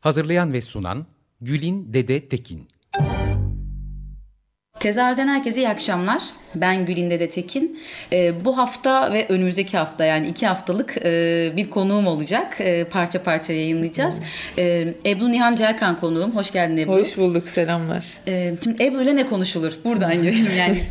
Hazırlayan 0.00 0.52
ve 0.52 0.62
sunan 0.62 1.06
Gülin 1.40 1.92
Dede 1.92 2.28
Tekin 2.28 2.68
Tezahürden 4.82 5.28
herkese 5.28 5.60
iyi 5.60 5.68
akşamlar. 5.68 6.22
Ben 6.54 6.86
Gülin 6.86 7.10
Dede 7.10 7.30
Tekin. 7.30 7.80
Ee, 8.12 8.44
bu 8.44 8.58
hafta 8.58 9.12
ve 9.12 9.26
önümüzdeki 9.28 9.76
hafta 9.76 10.04
yani 10.04 10.26
iki 10.26 10.46
haftalık 10.46 10.96
e, 11.04 11.52
bir 11.56 11.70
konuğum 11.70 12.06
olacak. 12.06 12.56
E, 12.60 12.84
parça 12.84 13.22
parça 13.22 13.52
yayınlayacağız. 13.52 14.20
E, 14.58 14.94
Ebru 15.06 15.32
Nihan 15.32 15.56
Celkan 15.56 16.00
konuğum. 16.00 16.36
Hoş 16.36 16.50
geldin 16.50 16.76
Ebru. 16.76 16.92
Hoş 16.92 17.16
bulduk. 17.16 17.48
Selamlar. 17.48 18.04
E, 18.26 18.54
şimdi 18.64 18.84
Ebru 18.84 19.02
ile 19.02 19.16
ne 19.16 19.26
konuşulur? 19.26 19.78
Buradan 19.84 20.22
girelim. 20.22 20.56
Yani 20.58 20.82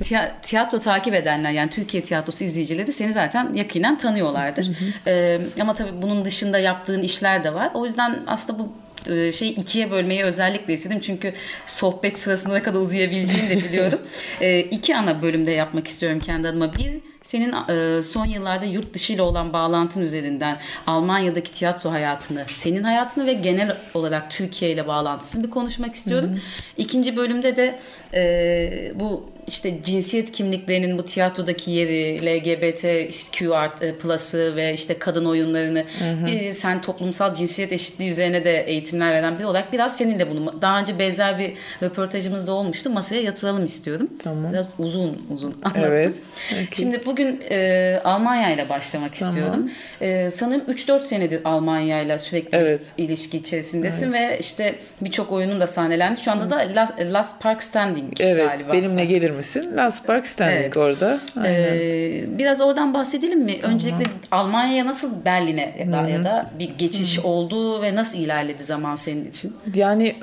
tiyatro 0.42 0.80
takip 0.80 1.14
edenler 1.14 1.52
yani 1.52 1.70
Türkiye 1.70 2.04
tiyatrosu 2.04 2.44
izleyicileri 2.44 2.92
seni 2.92 3.14
zaten 3.14 3.54
yakinen 3.54 3.98
tanıyorlardır. 3.98 4.70
E, 5.08 5.40
ama 5.62 5.74
tabii 5.74 6.02
bunun 6.02 6.26
dışında 6.26 6.60
yaptığın 6.60 7.02
işler 7.02 7.44
de 7.44 7.54
var. 7.54 7.70
O 7.74 7.86
yüzden 7.86 8.20
aslında 8.28 8.60
bu 8.60 8.64
e, 8.64 8.91
şey 9.32 9.50
ikiye 9.50 9.92
bölmeyi 9.92 10.24
özellikle 10.24 10.74
istedim. 10.74 11.00
Çünkü 11.02 11.34
sohbet 11.68 12.20
sırasında 12.20 12.54
ne 12.54 12.64
kadar 12.64 12.80
uzayabileceğini 12.80 13.50
de 13.50 13.58
biliyorum. 13.58 14.02
e, 14.42 14.60
iki 14.60 14.96
ana 14.96 15.22
bölümde 15.22 15.52
yapmak 15.52 15.88
istiyorum 15.88 16.20
kendi 16.20 16.48
adıma. 16.48 16.76
Bir 16.76 16.92
senin 17.24 17.54
e, 17.70 18.02
son 18.02 18.26
yıllarda 18.26 18.66
yurt 18.66 18.94
dışı 18.94 19.14
ile 19.14 19.22
olan 19.22 19.54
bağlantın 19.54 20.02
üzerinden 20.02 20.58
Almanya'daki 20.88 21.52
tiyatro 21.52 21.92
hayatını, 21.92 22.44
senin 22.48 22.84
hayatını 22.84 23.26
ve 23.26 23.34
genel 23.34 23.78
olarak 23.94 24.32
Türkiye 24.32 24.72
ile 24.72 24.88
bağlantısını 24.88 25.44
bir 25.44 25.50
konuşmak 25.50 25.96
istiyorum. 25.96 26.30
Hı 26.30 26.36
hı. 26.36 26.40
İkinci 26.78 27.18
bölümde 27.18 27.56
de 27.56 27.80
e, 28.14 28.92
bu 28.96 29.30
işte 29.48 29.84
cinsiyet 29.84 30.32
kimliklerinin 30.32 30.98
bu 30.98 31.06
tiyatrodaki 31.06 31.72
yeri, 31.72 32.26
LGBT 32.26 33.10
işte 33.10 33.30
Q 33.32 33.56
art 33.56 33.84
e, 33.84 33.96
plus'ı 33.96 34.56
ve 34.56 34.74
işte 34.74 35.00
kadın 35.00 35.26
oyunlarını 35.26 35.84
hı 36.00 36.12
hı. 36.12 36.26
Bir, 36.26 36.52
sen 36.52 36.82
toplumsal 36.82 37.34
cinsiyet 37.34 37.72
eşitliği 37.72 38.10
üzerine 38.12 38.46
de 38.46 38.64
eğitimler 38.64 39.14
veren 39.14 39.40
biri 39.40 39.46
olarak 39.46 39.74
biraz 39.74 39.98
seninle 39.98 40.32
bunu 40.32 40.62
daha 40.62 40.80
önce 40.80 41.00
benzer 41.00 41.40
bir 41.40 41.54
röportajımız 41.84 42.48
da 42.48 42.52
olmuştu. 42.52 42.90
Masaya 42.90 43.22
yatıralım 43.22 43.66
istiyorum. 43.66 44.10
Tamam. 44.24 44.54
Biraz 44.54 44.68
uzun 44.80 45.28
uzun 45.34 45.56
anlattım. 45.64 45.84
Evet. 45.86 46.16
Okay. 46.52 46.68
Şimdi 46.74 47.06
bugün 47.06 47.42
e, 47.52 48.02
Almanya 48.04 48.54
ile 48.54 48.70
başlamak 48.70 49.16
tamam. 49.16 49.36
istiyorum. 49.36 49.72
E, 50.02 50.32
sanırım 50.32 50.62
3-4 50.62 51.04
senedir 51.04 51.42
Almanya 51.46 52.02
ile 52.02 52.20
sürekli 52.20 52.58
evet. 52.58 52.82
ilişki 52.98 53.38
içerisindesin 53.38 54.14
evet. 54.14 54.32
ve 54.32 54.40
işte 54.40 54.76
birçok 55.02 55.32
oyunun 55.32 55.62
da 55.62 55.68
sahnelendi. 55.68 56.22
Şu 56.22 56.32
anda 56.32 56.50
da 56.50 56.56
Last, 56.76 56.94
Last 57.00 57.42
Park 57.42 57.64
Standing 57.64 58.14
evet, 58.20 58.50
galiba. 58.50 58.74
benimle 58.74 59.06
gelir 59.06 59.31
misin? 59.32 59.78
Last 59.78 60.08
Park 60.08 60.28
Standing 60.28 60.58
evet. 60.60 60.78
orada. 60.78 61.20
Aynen. 61.38 61.54
Ee, 61.54 62.24
biraz 62.38 62.62
oradan 62.62 62.94
bahsedelim 62.94 63.40
mi? 63.40 63.60
Tamam. 63.62 63.76
Öncelikle 63.76 64.04
Almanya'ya 64.32 64.86
nasıl 64.86 65.26
Berlin'e 65.26 65.76
ya 65.80 65.94
da, 65.94 66.10
ya 66.10 66.24
da 66.24 66.52
bir 66.60 66.70
geçiş 66.78 67.18
Hı-hı. 67.18 67.28
oldu 67.28 67.82
ve 67.82 67.96
nasıl 67.96 68.20
ilerledi 68.20 68.64
zaman 68.64 68.96
senin 68.96 69.26
için? 69.26 69.54
Yani 69.76 70.16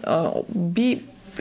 bir 0.55 0.99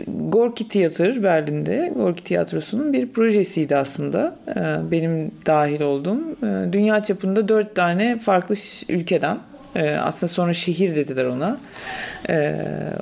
Gorki 0.08 0.68
Tiyatr 0.68 1.24
Berlin'de, 1.24 1.92
Gorki 1.96 2.24
Tiyatrosu'nun 2.24 2.94
bir 2.94 3.08
projesiydi 3.08 3.76
aslında. 3.76 4.36
Ee, 4.48 4.92
benim 4.92 5.32
dahil 5.46 5.82
olduğum. 5.82 6.20
Ee, 6.44 6.74
dünya 6.74 7.04
çapında 7.04 7.48
dört 7.48 7.76
tane 7.76 8.20
farklı 8.20 8.56
ülkeden 8.90 9.38
ee, 9.76 9.90
aslında 9.90 10.34
sonra 10.34 10.54
şehir 10.54 10.96
dediler 10.96 11.26
ona. 11.26 11.58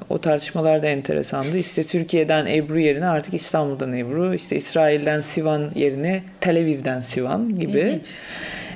o 0.09 0.17
tartışmalar 0.17 0.83
da 0.83 0.87
enteresandı. 0.87 1.57
İşte 1.57 1.83
Türkiye'den 1.83 2.45
Ebru 2.45 2.79
yerine 2.79 3.07
artık 3.07 3.33
İstanbul'dan 3.33 3.93
Ebru, 3.93 4.35
işte 4.35 4.55
İsrail'den 4.55 5.21
Sivan 5.21 5.69
yerine 5.75 6.23
Tel 6.41 6.57
Aviv'den 6.57 6.99
Sivan 6.99 7.59
gibi. 7.59 7.79
İlginç. 7.79 8.19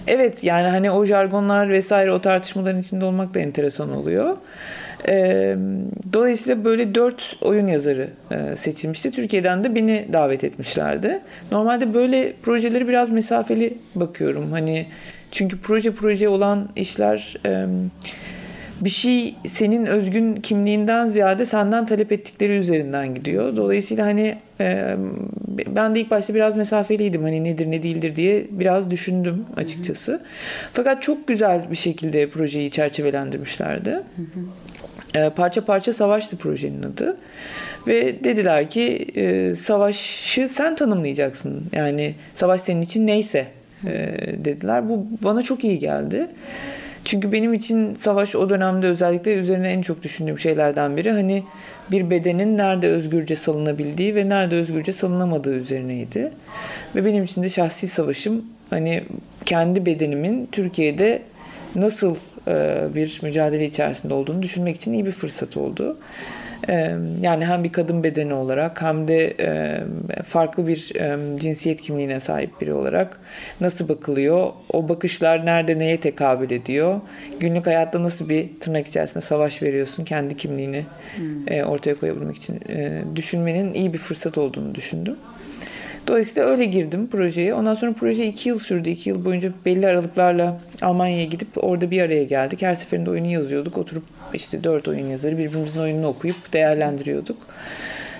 Evet 0.07 0.43
yani 0.43 0.67
hani 0.67 0.91
o 0.91 1.05
jargonlar 1.05 1.69
vesaire 1.69 2.11
o 2.11 2.21
tartışmaların 2.21 2.81
içinde 2.81 3.05
olmak 3.05 3.33
da 3.33 3.39
enteresan 3.39 3.91
oluyor. 3.91 4.37
E, 5.07 5.55
dolayısıyla 6.13 6.65
böyle 6.65 6.95
dört 6.95 7.37
oyun 7.41 7.67
yazarı 7.67 8.09
e, 8.31 8.55
seçilmişti. 8.55 9.11
Türkiye'den 9.11 9.63
de 9.63 9.75
beni 9.75 10.07
davet 10.13 10.43
etmişlerdi. 10.43 11.19
Normalde 11.51 11.93
böyle 11.93 12.33
projeleri 12.43 12.87
biraz 12.87 13.09
mesafeli 13.09 13.77
bakıyorum. 13.95 14.51
Hani 14.51 14.85
çünkü 15.31 15.59
proje 15.61 15.91
proje 15.91 16.29
olan 16.29 16.69
işler 16.75 17.37
e, 17.45 17.67
bir 18.81 18.89
şey 18.89 19.35
senin 19.47 19.85
özgün 19.85 20.35
kimliğinden 20.35 21.09
ziyade 21.09 21.45
senden 21.45 21.85
talep 21.85 22.11
ettikleri 22.11 22.57
üzerinden 22.57 23.15
gidiyor. 23.15 23.55
Dolayısıyla 23.55 24.05
hani 24.05 24.37
e, 24.59 24.95
ben 25.67 25.95
de 25.95 25.99
ilk 25.99 26.11
başta 26.11 26.35
biraz 26.35 26.55
mesafeliydim 26.55 27.23
hani 27.23 27.43
nedir 27.43 27.71
ne 27.71 27.83
değildir 27.83 28.15
diye 28.15 28.47
biraz 28.51 28.91
düşündüm 28.91 29.45
açıkçası. 29.55 30.21
Fakat 30.73 31.03
çok 31.03 31.27
güzel 31.27 31.71
bir 31.71 31.75
şekilde 31.75 32.29
projeyi 32.29 32.71
çerçevelendirmişlerdi. 32.71 33.89
Hı 33.89 34.21
hı. 35.13 35.19
E, 35.19 35.29
parça 35.29 35.65
parça 35.65 35.93
savaştı 35.93 36.37
projenin 36.37 36.83
adı. 36.83 37.17
Ve 37.87 38.23
dediler 38.23 38.69
ki 38.69 39.07
e, 39.15 39.55
savaşı 39.55 40.49
sen 40.49 40.75
tanımlayacaksın. 40.75 41.63
Yani 41.73 42.15
savaş 42.33 42.61
senin 42.61 42.81
için 42.81 43.07
neyse 43.07 43.47
e, 43.85 44.15
dediler. 44.45 44.89
Bu 44.89 45.07
bana 45.23 45.41
çok 45.41 45.63
iyi 45.63 45.79
geldi. 45.79 46.27
Çünkü 47.05 47.31
benim 47.31 47.53
için 47.53 47.95
savaş 47.95 48.35
o 48.35 48.49
dönemde 48.49 48.87
özellikle 48.87 49.33
üzerine 49.33 49.71
en 49.71 49.81
çok 49.81 50.03
düşündüğüm 50.03 50.39
şeylerden 50.39 50.97
biri 50.97 51.11
hani 51.11 51.43
bir 51.91 52.09
bedenin 52.09 52.57
nerede 52.57 52.87
özgürce 52.87 53.35
salınabildiği 53.35 54.15
ve 54.15 54.29
nerede 54.29 54.55
özgürce 54.55 54.93
salınamadığı 54.93 55.53
üzerineydi. 55.55 56.31
Ve 56.95 57.05
benim 57.05 57.23
için 57.23 57.43
de 57.43 57.49
şahsi 57.49 57.87
savaşım 57.87 58.45
hani 58.69 59.03
kendi 59.45 59.85
bedenimin 59.85 60.49
Türkiye'de 60.51 61.21
nasıl 61.75 62.15
e, 62.47 62.87
bir 62.95 63.19
mücadele 63.23 63.65
içerisinde 63.65 64.13
olduğunu 64.13 64.41
düşünmek 64.41 64.75
için 64.75 64.93
iyi 64.93 65.05
bir 65.05 65.11
fırsat 65.11 65.57
oldu. 65.57 65.97
E, 66.67 66.95
yani 67.21 67.45
hem 67.45 67.63
bir 67.63 67.71
kadın 67.71 68.03
bedeni 68.03 68.33
olarak 68.33 68.81
hem 68.81 69.07
de 69.07 69.35
e, 69.39 69.79
farklı 70.23 70.67
bir 70.67 70.93
cinsiyet 71.39 71.81
kimliğine 71.81 72.19
sahip 72.19 72.61
biri 72.61 72.73
olarak 72.73 73.19
nasıl 73.61 73.89
bakılıyor? 73.89 74.51
O 74.73 74.89
bakışlar 74.89 75.45
nerede 75.45 75.79
neye 75.79 75.99
tekabül 75.99 76.51
ediyor? 76.51 77.01
Günlük 77.39 77.67
hayatta 77.67 78.03
nasıl 78.03 78.29
bir 78.29 78.59
tırnak 78.59 78.87
içerisinde 78.87 79.23
savaş 79.23 79.63
veriyorsun 79.63 80.05
kendi 80.05 80.37
kimliğini 80.37 80.85
hmm. 81.15 81.63
ortaya 81.63 81.95
koyabilmek 81.95 82.35
için 82.35 82.59
düşünmenin 83.15 83.73
iyi 83.73 83.93
bir 83.93 83.97
fırsat 83.97 84.37
olduğunu 84.37 84.75
düşündüm. 84.75 85.15
Dolayısıyla 86.09 86.49
öyle 86.49 86.65
girdim 86.65 87.07
projeye. 87.07 87.53
Ondan 87.53 87.73
sonra 87.73 87.93
proje 87.93 88.27
iki 88.27 88.49
yıl 88.49 88.59
sürdü. 88.59 88.89
İki 88.89 89.09
yıl 89.09 89.25
boyunca 89.25 89.51
belli 89.65 89.87
aralıklarla 89.87 90.59
Almanya'ya 90.81 91.25
gidip 91.25 91.47
orada 91.55 91.91
bir 91.91 92.01
araya 92.01 92.23
geldik. 92.23 92.61
Her 92.61 92.75
seferinde 92.75 93.09
oyunu 93.09 93.27
yazıyorduk. 93.27 93.77
Oturup 93.77 94.03
işte 94.33 94.63
dört 94.63 94.87
oyun 94.87 95.07
yazarı 95.07 95.37
birbirimizin 95.37 95.79
oyununu 95.79 96.07
okuyup 96.07 96.53
değerlendiriyorduk. 96.53 97.37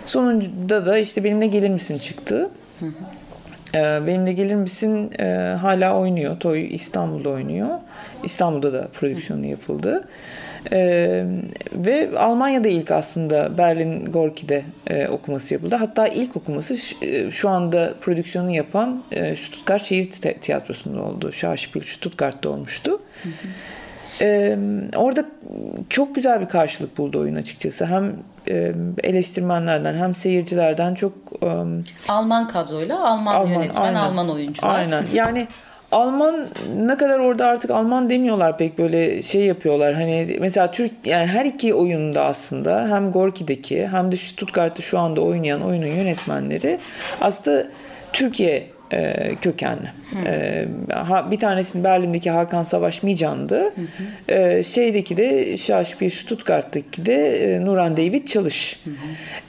Sonunda 0.06 0.86
da 0.86 0.98
işte 0.98 1.24
benimle 1.24 1.48
gelir 1.48 1.70
misin 1.70 1.98
çıktı. 1.98 2.50
Ee, 3.76 4.08
benimle 4.08 4.34
gelir 4.34 4.56
misin 4.56 5.12
e, 5.20 5.24
hala 5.62 6.00
oynuyor. 6.00 6.40
Toy 6.40 6.76
İstanbul'da 6.76 7.30
oynuyor. 7.30 7.70
İstanbul'da 8.24 8.74
da 8.74 8.88
prodüksiyonu 8.88 9.46
yapıldı. 9.46 10.08
E, 10.72 10.80
ve 11.74 12.10
Almanya'da 12.18 12.68
ilk 12.68 12.92
aslında 12.92 13.58
Berlin 13.58 14.06
Gorki'de 14.06 14.64
e, 14.88 15.08
okuması 15.08 15.54
yapıldı. 15.54 15.76
Hatta 15.76 16.08
ilk 16.08 16.38
okuması 16.38 16.76
e, 17.06 17.32
şu 17.32 17.50
anda 17.50 17.94
prodüksiyonu 18.02 18.52
yapan 18.52 19.04
Stuttgart 19.36 19.84
Şehir 19.84 20.12
Tiyatrosu'nda 20.42 21.02
oldu. 21.02 21.32
Schauspiel 21.32 21.84
Stuttgart'ta 21.84 22.50
olmuştu. 22.50 23.02
Hı 23.24 23.30
hı. 23.30 23.34
Ee, 24.22 24.58
orada 24.96 25.26
çok 25.90 26.16
güzel 26.16 26.42
bir 26.42 26.48
karşılık 26.48 26.98
buldu 26.98 27.20
oyun 27.20 27.36
açıkçası. 27.36 27.86
Hem 27.86 28.14
e, 28.48 28.74
eleştirmenlerden 29.04 29.96
hem 29.96 30.16
seyircilerden 30.16 30.96
çok... 30.96 31.14
E, 31.42 31.48
Alman 32.08 32.48
kadroyla 32.48 33.10
Alman, 33.10 33.36
Alman 33.36 33.54
yönetmen, 33.54 33.82
aynen, 33.82 34.00
Alman 34.00 34.30
oyuncular. 34.30 34.76
Aynen. 34.76 35.06
Yani 35.14 35.48
Alman 35.92 36.46
ne 36.78 36.98
kadar 36.98 37.20
orada 37.20 37.46
artık 37.46 37.72
Alman 37.72 38.10
demiyorlar 38.10 38.58
pek 38.58 38.78
böyle 38.78 39.22
şey 39.22 39.46
yapıyorlar. 39.46 39.94
Hani 39.94 40.38
mesela 40.40 40.72
Türk 40.72 40.92
yani 41.06 41.28
her 41.28 41.46
iki 41.46 41.74
oyunda 41.74 42.26
aslında 42.26 42.88
hem 42.90 43.12
Gorki'deki 43.12 43.88
hem 43.88 44.12
de 44.12 44.16
Stuttgart'ta 44.16 44.82
şu 44.82 45.00
anda 45.00 45.22
oynayan 45.22 45.62
oyunun 45.62 45.88
yönetmenleri 45.88 46.80
aslında 47.22 47.68
Türkiye 48.14 48.68
e, 48.94 49.36
kökenli. 49.42 49.92
E, 50.26 50.66
ha, 50.94 51.32
bir 51.32 51.40
tanesinin 51.40 51.84
Berlin'deki 51.84 52.32
Hakan 52.32 52.64
Savaş 52.64 53.04
Mican'dı. 53.04 53.74
E, 54.30 54.64
şeydeki 54.64 55.18
de 55.18 55.58
Şaşpir 55.58 56.10
Stuttgart'taki 56.10 57.06
de 57.06 57.44
e, 57.54 57.66
Nuran 57.66 57.98
David 57.98 58.28
Çalış. 58.28 58.84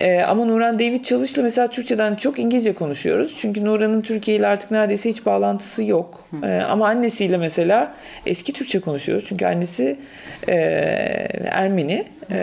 E, 0.00 0.20
ama 0.20 0.44
Nuran 0.44 0.78
David 0.78 1.04
Çalış'la 1.04 1.42
mesela 1.42 1.70
Türkçeden 1.70 2.14
çok 2.14 2.38
İngilizce 2.38 2.72
konuşuyoruz. 2.72 3.34
Çünkü 3.36 3.64
Nuran'ın 3.64 4.02
Türkiye 4.02 4.36
ile 4.36 4.46
artık 4.46 4.70
neredeyse 4.70 5.10
hiç 5.10 5.26
bağlantısı 5.26 5.84
yok. 5.84 6.28
E, 6.42 6.46
ama 6.46 6.86
annesiyle 6.86 7.36
mesela 7.36 7.94
eski 8.26 8.52
Türkçe 8.52 8.80
konuşuyoruz. 8.80 9.24
Çünkü 9.28 9.46
annesi 9.46 9.96
e, 10.48 10.54
Ermeni. 11.50 12.04
E, 12.30 12.36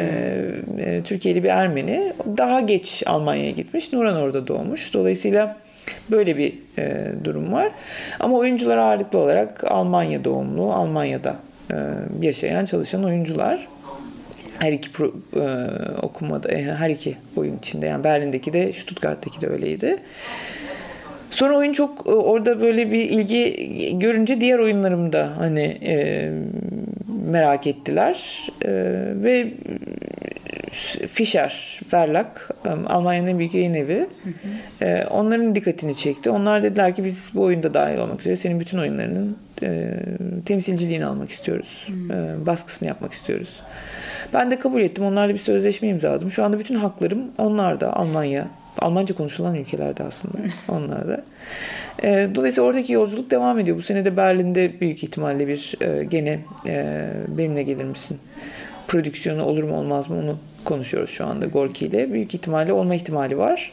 e, 0.77 1.01
Türkiye'li 1.03 1.43
bir 1.43 1.49
Ermeni. 1.49 2.13
Daha 2.37 2.61
geç 2.61 3.03
Almanya'ya 3.05 3.51
gitmiş. 3.51 3.93
Nuran 3.93 4.15
orada 4.15 4.47
doğmuş. 4.47 4.93
Dolayısıyla 4.93 5.66
Böyle 6.11 6.37
bir 6.37 6.53
e, 6.77 7.11
durum 7.23 7.53
var. 7.53 7.71
Ama 8.19 8.37
oyuncular 8.37 8.77
ağırlıklı 8.77 9.19
olarak 9.19 9.63
Almanya 9.63 10.25
doğumlu, 10.25 10.73
Almanya'da 10.73 11.35
e, 11.71 11.75
yaşayan, 12.21 12.65
çalışan 12.65 13.03
oyuncular. 13.03 13.67
Her 14.59 14.71
iki 14.71 14.91
pro, 14.91 15.13
e, 15.35 15.45
okumada, 16.01 16.51
e, 16.51 16.63
her 16.63 16.89
iki 16.89 17.15
oyun 17.35 17.57
içinde 17.57 17.85
yani 17.85 18.03
Berlin'deki 18.03 18.53
de 18.53 18.73
Stuttgart'taki 18.73 19.41
de 19.41 19.47
öyleydi. 19.47 19.97
Sonra 21.29 21.57
oyun 21.57 21.73
çok 21.73 22.07
e, 22.07 22.11
orada 22.11 22.61
böyle 22.61 22.91
bir 22.91 23.09
ilgi 23.09 23.99
görünce 23.99 24.41
diğer 24.41 24.59
oyunlarımda 24.59 25.31
hani 25.37 25.77
e, 25.83 26.29
merak 27.29 27.67
ettiler 27.67 28.47
e, 28.65 28.71
ve 29.23 29.47
Fischer 31.07 31.79
Verlag 31.93 32.27
Almanya'nın 32.87 33.27
en 33.27 33.39
büyük 33.39 33.53
yayın 33.53 33.73
evi. 33.73 33.99
Hı 33.99 34.29
hı. 34.29 34.85
E, 34.85 35.05
onların 35.05 35.55
dikkatini 35.55 35.95
çekti. 35.95 36.29
Onlar 36.29 36.63
dediler 36.63 36.95
ki 36.95 37.03
biz 37.05 37.31
bu 37.35 37.41
oyunda 37.41 37.73
dahil 37.73 37.97
olmak 37.97 38.19
üzere 38.19 38.35
senin 38.35 38.59
bütün 38.59 38.77
oyunlarının 38.77 39.37
e, 39.63 39.93
temsilciliğini 40.45 41.05
almak 41.05 41.29
istiyoruz. 41.29 41.87
Hı. 41.87 42.13
E, 42.13 42.45
baskısını 42.45 42.87
yapmak 42.87 43.13
istiyoruz. 43.13 43.61
Ben 44.33 44.51
de 44.51 44.59
kabul 44.59 44.81
ettim. 44.81 45.05
Onlarla 45.05 45.33
bir 45.33 45.39
sözleşme 45.39 45.87
imzaladım. 45.87 46.31
Şu 46.31 46.43
anda 46.43 46.59
bütün 46.59 46.75
haklarım 46.75 47.19
onlarda. 47.37 47.93
Almanya, 47.93 48.47
Almanca 48.79 49.15
konuşulan 49.15 49.55
ülkelerde 49.55 50.03
aslında 50.03 50.37
onlarda. 50.67 51.23
E, 52.03 52.29
dolayısıyla 52.35 52.69
oradaki 52.69 52.93
yolculuk 52.93 53.31
devam 53.31 53.59
ediyor. 53.59 53.77
Bu 53.77 53.81
sene 53.81 54.05
de 54.05 54.17
Berlin'de 54.17 54.79
büyük 54.81 55.03
ihtimalle 55.03 55.47
bir 55.47 55.75
e, 55.81 56.03
gene 56.03 56.39
e, 56.65 57.05
benimle 57.27 57.63
gelir 57.63 57.83
misin? 57.83 58.19
Prodüksiyonu 58.87 59.43
olur 59.43 59.63
mu 59.63 59.77
olmaz 59.77 60.09
mı 60.09 60.19
onu 60.19 60.37
konuşuyoruz 60.65 61.09
şu 61.09 61.25
anda 61.25 61.45
Gorki 61.45 61.85
ile. 61.85 62.13
Büyük 62.13 62.33
ihtimalle 62.33 62.73
olma 62.73 62.95
ihtimali 62.95 63.37
var. 63.37 63.71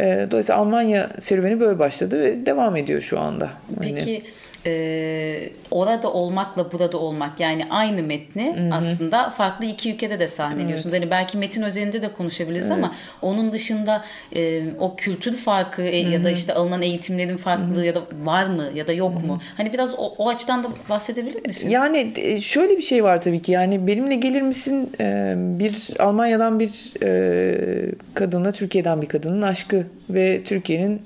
E, 0.00 0.28
dolayısıyla 0.30 0.60
Almanya 0.60 1.10
serüveni 1.20 1.60
böyle 1.60 1.78
başladı 1.78 2.20
ve 2.20 2.46
devam 2.46 2.76
ediyor 2.76 3.00
şu 3.00 3.20
anda. 3.20 3.50
Peki 3.80 4.00
hani 4.00 4.22
e, 4.66 5.50
orada 5.70 6.12
olmakla 6.12 6.72
burada 6.72 6.98
olmak 6.98 7.40
yani 7.40 7.62
aynı 7.70 8.02
metni 8.02 8.56
Hı-hı. 8.56 8.74
aslında 8.74 9.30
farklı 9.30 9.66
iki 9.66 9.94
ülkede 9.94 10.18
de 10.18 10.28
sahneliyorsunuz. 10.28 10.94
Evet. 10.94 11.02
Yani 11.02 11.10
belki 11.10 11.38
metin 11.38 11.62
özelinde 11.62 12.02
de 12.02 12.12
konuşabiliriz 12.12 12.70
evet. 12.70 12.84
ama 12.84 12.92
onun 13.22 13.52
dışında 13.52 14.04
e, 14.36 14.62
o 14.78 14.96
kültür 14.96 15.36
farkı 15.36 15.82
e, 15.82 15.96
ya 15.96 16.24
da 16.24 16.30
işte 16.30 16.54
alınan 16.54 16.82
eğitimlerin 16.82 17.36
farklılığı 17.36 17.76
Hı-hı. 17.76 17.86
ya 17.86 17.94
da 17.94 18.02
var 18.24 18.46
mı 18.46 18.64
ya 18.74 18.86
da 18.86 18.92
yok 18.92 19.18
Hı-hı. 19.18 19.26
mu? 19.26 19.40
Hani 19.56 19.72
biraz 19.72 19.94
o, 19.94 20.14
o 20.18 20.28
açıdan 20.28 20.64
da 20.64 20.68
bahsedebilir 20.90 21.46
misin? 21.46 21.70
Yani 21.70 22.12
e, 22.16 22.40
şöyle 22.40 22.76
bir 22.76 22.82
şey 22.82 23.04
var 23.04 23.22
tabii 23.22 23.42
ki 23.42 23.52
yani 23.52 23.86
benimle 23.86 24.14
gelir 24.14 24.42
misin 24.42 24.90
e, 25.00 25.34
bir 25.36 25.88
Almanya'dan 25.98 26.60
bir 26.60 27.02
e, 27.02 27.92
kadınla 28.14 28.52
Türkiye'den 28.52 29.02
bir 29.02 29.06
kadının 29.06 29.42
aşkı 29.42 29.86
ve 30.10 30.42
Türkiye'nin 30.44 31.02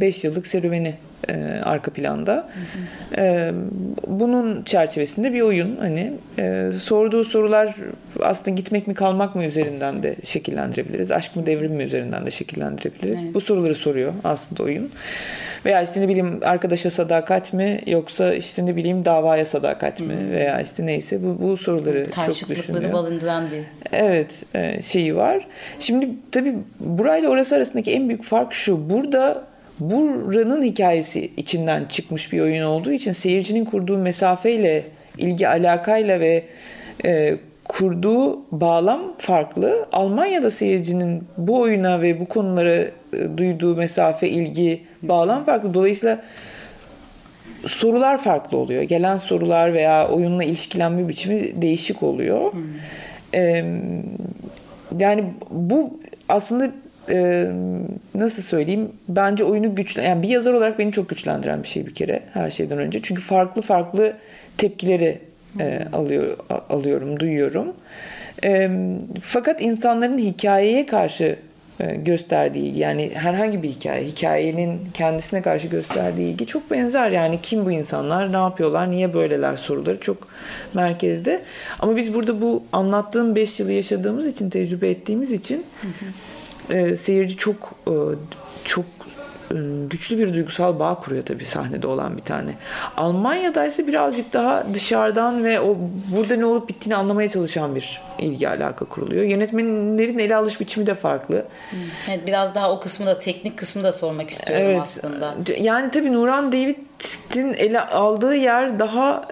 5 0.00 0.24
yıllık 0.24 0.46
serüveni 0.46 0.94
e, 1.28 1.60
arka 1.64 1.90
planda. 1.90 2.32
Hı 2.34 2.40
hı. 2.40 3.26
E, 3.26 3.52
bunun 4.06 4.62
çerçevesinde 4.62 5.32
bir 5.32 5.40
oyun 5.40 5.76
hani 5.76 6.12
e, 6.38 6.70
sorduğu 6.80 7.24
sorular 7.24 7.74
aslında 8.20 8.50
gitmek 8.50 8.86
mi 8.86 8.94
kalmak 8.94 9.34
mı 9.34 9.44
üzerinden 9.44 10.02
de 10.02 10.16
şekillendirebiliriz. 10.24 11.10
Aşk 11.10 11.36
mı 11.36 11.46
devrim 11.46 11.72
mi 11.72 11.82
üzerinden 11.82 12.26
de 12.26 12.30
şekillendirebiliriz. 12.30 13.18
Evet. 13.24 13.34
Bu 13.34 13.40
soruları 13.40 13.74
soruyor 13.74 14.12
aslında 14.24 14.62
oyun. 14.62 14.90
Veya 15.64 15.82
işte 15.82 16.00
ne 16.00 16.08
bileyim 16.08 16.40
arkadaşa 16.44 16.90
sadakat 16.90 17.52
mi 17.52 17.80
yoksa 17.86 18.34
işte 18.34 18.66
ne 18.66 18.76
bileyim 18.76 19.04
davaya 19.04 19.44
sadakat 19.44 20.00
mi 20.00 20.14
hı. 20.14 20.30
veya 20.30 20.60
işte 20.60 20.86
neyse 20.86 21.18
bu, 21.22 21.48
bu 21.48 21.56
soruları 21.56 22.06
çok 22.10 22.48
düşünüyor. 22.48 22.92
balındıran 22.92 23.50
bir. 23.50 23.64
Evet 23.92 24.30
e, 24.54 24.82
şeyi 24.82 25.16
var. 25.16 25.46
Şimdi 25.78 26.08
tabii 26.32 26.54
burayla 26.80 27.28
orası 27.28 27.56
arasındaki 27.56 27.92
en 27.92 28.08
büyük 28.08 28.22
fark 28.22 28.52
şu. 28.52 28.90
Burada 28.90 29.51
buranın 29.80 30.62
hikayesi 30.62 31.30
içinden 31.36 31.84
çıkmış 31.84 32.32
bir 32.32 32.40
oyun 32.40 32.62
olduğu 32.62 32.92
için 32.92 33.12
seyircinin 33.12 33.64
kurduğu 33.64 33.98
mesafeyle, 33.98 34.84
ilgi 35.18 35.48
alakayla 35.48 36.20
ve 36.20 36.44
e, 37.04 37.36
kurduğu 37.68 38.40
bağlam 38.52 39.14
farklı. 39.18 39.86
Almanya'da 39.92 40.50
seyircinin 40.50 41.24
bu 41.38 41.60
oyuna 41.60 42.02
ve 42.02 42.20
bu 42.20 42.26
konulara 42.26 42.74
e, 42.74 42.90
duyduğu 43.36 43.76
mesafe, 43.76 44.28
ilgi, 44.28 44.80
bağlam 45.02 45.44
farklı. 45.44 45.74
Dolayısıyla 45.74 46.22
sorular 47.66 48.18
farklı 48.18 48.58
oluyor. 48.58 48.82
Gelen 48.82 49.18
sorular 49.18 49.74
veya 49.74 50.08
oyunla 50.08 50.44
ilişkilenme 50.44 51.08
biçimi 51.08 51.62
değişik 51.62 52.02
oluyor. 52.02 52.52
Hmm. 52.52 52.62
Ee, 53.34 53.64
yani 54.98 55.24
bu 55.50 56.00
aslında 56.28 56.70
e, 57.08 57.46
nasıl 58.14 58.42
söyleyeyim 58.42 58.92
bence 59.08 59.44
oyunu 59.44 59.74
güçlü 59.74 60.02
yani 60.02 60.22
bir 60.22 60.28
yazar 60.28 60.52
olarak 60.52 60.78
beni 60.78 60.92
çok 60.92 61.08
güçlendiren 61.08 61.62
bir 61.62 61.68
şey 61.68 61.86
bir 61.86 61.94
kere 61.94 62.22
her 62.32 62.50
şeyden 62.50 62.78
önce. 62.78 63.02
Çünkü 63.02 63.22
farklı 63.22 63.62
farklı 63.62 64.16
tepkileri 64.58 65.18
e, 65.60 65.80
alıyor 65.92 66.36
alıyorum, 66.70 67.20
duyuyorum. 67.20 67.72
E, 68.44 68.70
fakat 69.22 69.62
insanların 69.62 70.18
hikayeye 70.18 70.86
karşı 70.86 71.36
e, 71.80 71.94
gösterdiği 71.94 72.78
yani 72.78 73.10
herhangi 73.14 73.62
bir 73.62 73.68
hikaye, 73.68 74.04
hikayenin 74.04 74.80
kendisine 74.94 75.42
karşı 75.42 75.68
gösterdiği 75.68 76.32
ilgi 76.32 76.46
çok 76.46 76.70
benzer. 76.70 77.10
Yani 77.10 77.38
kim 77.42 77.64
bu 77.64 77.70
insanlar, 77.70 78.32
ne 78.32 78.36
yapıyorlar, 78.36 78.90
niye 78.90 79.14
böyleler 79.14 79.56
soruları 79.56 80.00
çok 80.00 80.28
merkezde. 80.74 81.42
Ama 81.78 81.96
biz 81.96 82.14
burada 82.14 82.40
bu 82.40 82.62
anlattığım 82.72 83.34
5 83.36 83.60
yılı 83.60 83.72
yaşadığımız 83.72 84.26
için, 84.26 84.50
tecrübe 84.50 84.88
ettiğimiz 84.90 85.32
için 85.32 85.64
hı 85.82 85.88
hı 85.88 86.06
e, 86.70 86.96
seyirci 86.96 87.36
çok 87.36 87.74
e, 87.86 87.94
çok 88.64 88.84
e, 89.50 89.56
güçlü 89.90 90.18
bir 90.18 90.34
duygusal 90.34 90.78
bağ 90.78 90.94
kuruyor 90.94 91.24
tabii 91.24 91.44
sahnede 91.44 91.86
olan 91.86 92.16
bir 92.16 92.22
tane. 92.22 92.54
Almanya'da 92.96 93.66
ise 93.66 93.86
birazcık 93.86 94.32
daha 94.32 94.74
dışarıdan 94.74 95.44
ve 95.44 95.60
o 95.60 95.76
burada 96.16 96.36
ne 96.36 96.46
olup 96.46 96.68
bittiğini 96.68 96.96
anlamaya 96.96 97.28
çalışan 97.28 97.74
bir 97.74 98.00
ilgi 98.18 98.48
alaka 98.48 98.84
kuruluyor. 98.84 99.22
Yönetmenlerin 99.22 100.18
ele 100.18 100.36
alış 100.36 100.60
biçimi 100.60 100.86
de 100.86 100.94
farklı. 100.94 101.44
Hmm. 101.70 101.78
Evet, 102.08 102.26
biraz 102.26 102.54
daha 102.54 102.72
o 102.72 102.80
kısmı 102.80 103.06
da 103.06 103.18
teknik 103.18 103.56
kısmı 103.56 103.84
da 103.84 103.92
sormak 103.92 104.30
istiyorum 104.30 104.66
evet, 104.66 104.80
aslında. 104.82 105.34
Yani 105.60 105.90
tabii 105.90 106.12
Nuran 106.12 106.52
David'in 106.52 107.54
ele 107.54 107.80
aldığı 107.80 108.34
yer 108.34 108.78
daha 108.78 109.28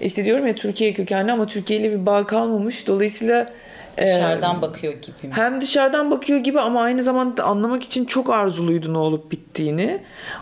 işte 0.00 0.24
diyorum 0.24 0.46
ya 0.46 0.54
Türkiye 0.54 0.94
kökenli 0.94 1.32
ama 1.32 1.46
Türkiye 1.46 1.80
ile 1.80 1.90
bir 1.90 2.06
bağ 2.06 2.26
kalmamış. 2.26 2.88
Dolayısıyla 2.88 3.52
Dışarıdan 3.96 4.58
ee, 4.58 4.62
bakıyor 4.62 4.92
gibi 4.92 5.28
mi? 5.28 5.32
Hem 5.34 5.60
dışarıdan 5.60 6.10
bakıyor 6.10 6.38
gibi 6.38 6.60
ama 6.60 6.82
aynı 6.82 7.02
zamanda 7.02 7.44
anlamak 7.44 7.84
için 7.84 8.04
çok 8.04 8.30
arzuluydu 8.30 8.92
ne 8.92 8.98
olup 8.98 9.32
bittiğini. 9.32 10.00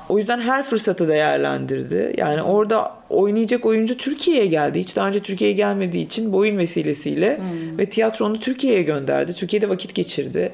O 0.09 0.19
yüzden 0.19 0.41
her 0.41 0.63
fırsatı 0.63 1.09
değerlendirdi. 1.09 2.15
Yani 2.17 2.43
orada 2.43 2.93
oynayacak 3.11 3.67
oyuncu 3.67 3.97
Türkiye'ye 3.97 4.47
geldi. 4.47 4.81
Hiç 4.81 4.97
daha 4.97 5.09
önce 5.09 5.21
Türkiye'ye 5.21 5.57
gelmediği 5.57 6.07
için 6.07 6.33
bu 6.33 6.37
oyun 6.37 6.59
vesilesiyle 6.59 7.39
hmm. 7.39 7.79
ve 7.79 7.87
tiyatronu 7.87 8.41
Türkiye'ye 8.41 8.83
gönderdi. 8.83 9.35
Türkiye'de 9.35 9.69
vakit 9.69 9.95
geçirdi. 9.95 10.53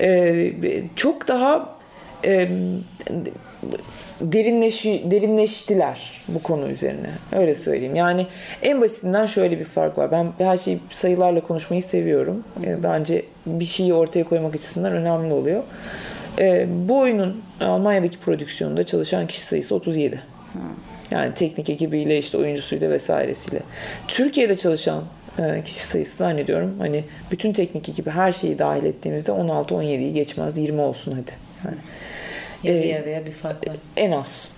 Ee, 0.00 0.52
çok 0.96 1.28
daha 1.28 1.76
e, 2.24 2.48
derinleş, 4.20 4.84
derinleştiler 4.84 6.22
bu 6.28 6.42
konu 6.42 6.68
üzerine. 6.68 7.10
Öyle 7.32 7.54
söyleyeyim. 7.54 7.94
Yani 7.94 8.26
en 8.62 8.80
basitinden 8.80 9.26
şöyle 9.26 9.60
bir 9.60 9.64
fark 9.64 9.98
var. 9.98 10.12
Ben 10.12 10.32
her 10.38 10.56
şeyi 10.56 10.78
sayılarla 10.90 11.40
konuşmayı 11.40 11.82
seviyorum. 11.82 12.44
E, 12.64 12.82
bence 12.82 13.24
bir 13.46 13.64
şeyi 13.64 13.94
ortaya 13.94 14.24
koymak 14.24 14.54
açısından 14.54 14.92
önemli 14.92 15.32
oluyor. 15.32 15.62
E, 16.38 16.66
bu 16.88 16.98
oyunun 16.98 17.42
Almanya'daki 17.60 18.18
prodüksiyonunda 18.18 18.84
çalışan 18.84 19.26
kişi 19.26 19.40
sayısı 19.40 19.74
37. 19.74 20.22
Yani 21.10 21.34
teknik 21.34 21.70
ekibiyle 21.70 22.18
işte 22.18 22.38
oyuncusuyla 22.38 22.90
vesairesiyle. 22.90 23.62
Türkiye'de 24.08 24.56
çalışan 24.56 25.04
e, 25.38 25.62
kişi 25.64 25.86
sayısı 25.86 26.16
zannediyorum 26.16 26.74
hani 26.78 27.04
bütün 27.30 27.52
teknik 27.52 27.88
ekibi 27.88 28.10
her 28.10 28.32
şeyi 28.32 28.58
dahil 28.58 28.84
ettiğimizde 28.84 29.32
16-17'yi 29.32 30.14
geçmez 30.14 30.58
20 30.58 30.80
olsun 30.80 31.12
hadi. 31.12 31.32
Yani 31.64 31.78
Yarı 32.62 32.86
yarıya 32.86 33.26
bir 33.26 33.30
fark 33.30 33.68
var. 33.68 33.76
En 33.96 34.10
az. 34.10 34.52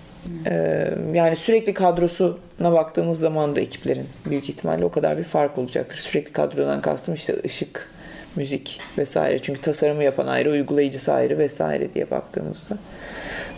Ee, 0.47 0.89
yani 1.13 1.35
sürekli 1.35 1.73
kadrosuna 1.73 2.71
baktığımız 2.71 3.19
zaman 3.19 3.55
da 3.55 3.61
ekiplerin 3.61 4.07
büyük 4.25 4.49
ihtimalle 4.49 4.85
o 4.85 4.91
kadar 4.91 5.17
bir 5.17 5.23
fark 5.23 5.57
olacaktır. 5.57 5.97
Sürekli 5.97 6.31
kadrodan 6.31 6.81
kastım 6.81 7.15
işte 7.15 7.35
ışık, 7.45 7.89
müzik 8.35 8.79
vesaire. 8.97 9.39
Çünkü 9.39 9.61
tasarımı 9.61 10.03
yapan 10.03 10.27
ayrı, 10.27 10.51
uygulayıcısı 10.51 11.13
ayrı 11.13 11.37
vesaire 11.37 11.93
diye 11.93 12.11
baktığımızda. 12.11 12.77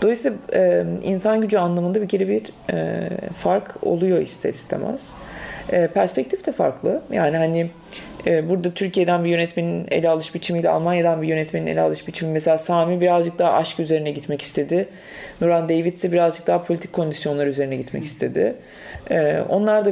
Dolayısıyla 0.02 0.38
e, 0.54 0.86
insan 1.04 1.42
gücü 1.42 1.58
anlamında 1.58 2.02
bir 2.02 2.08
kere 2.08 2.28
bir 2.28 2.44
e, 2.74 3.10
fark 3.38 3.84
oluyor 3.84 4.22
ister 4.22 4.54
istemez. 4.54 5.10
E, 5.72 5.88
perspektif 5.88 6.46
de 6.46 6.52
farklı. 6.52 7.02
Yani 7.12 7.38
hani 7.38 7.70
burada 8.26 8.72
Türkiye'den 8.72 9.24
bir 9.24 9.30
yönetmenin 9.30 9.88
ele 9.92 10.10
alış 10.10 10.36
biçimiyle 10.36 10.70
Almanya'dan 10.70 11.22
bir 11.22 11.28
yönetmenin 11.28 11.68
ele 11.68 11.82
alış 11.82 12.08
biçimi. 12.08 12.32
Mesela 12.32 12.58
Sami 12.58 13.02
birazcık 13.02 13.40
daha 13.40 13.52
aşk 13.52 13.80
üzerine 13.80 14.12
gitmek 14.12 14.42
istedi. 14.42 14.88
Nuran 15.42 15.70
David 15.70 15.94
ise 15.94 16.12
birazcık 16.12 16.48
daha 16.48 16.64
politik 16.64 16.94
kondisyonlar 16.94 17.48
üzerine 17.48 17.76
gitmek 17.76 18.04
istedi. 18.04 18.56
Ee, 19.12 19.40
onlar 19.50 19.86
da 19.86 19.92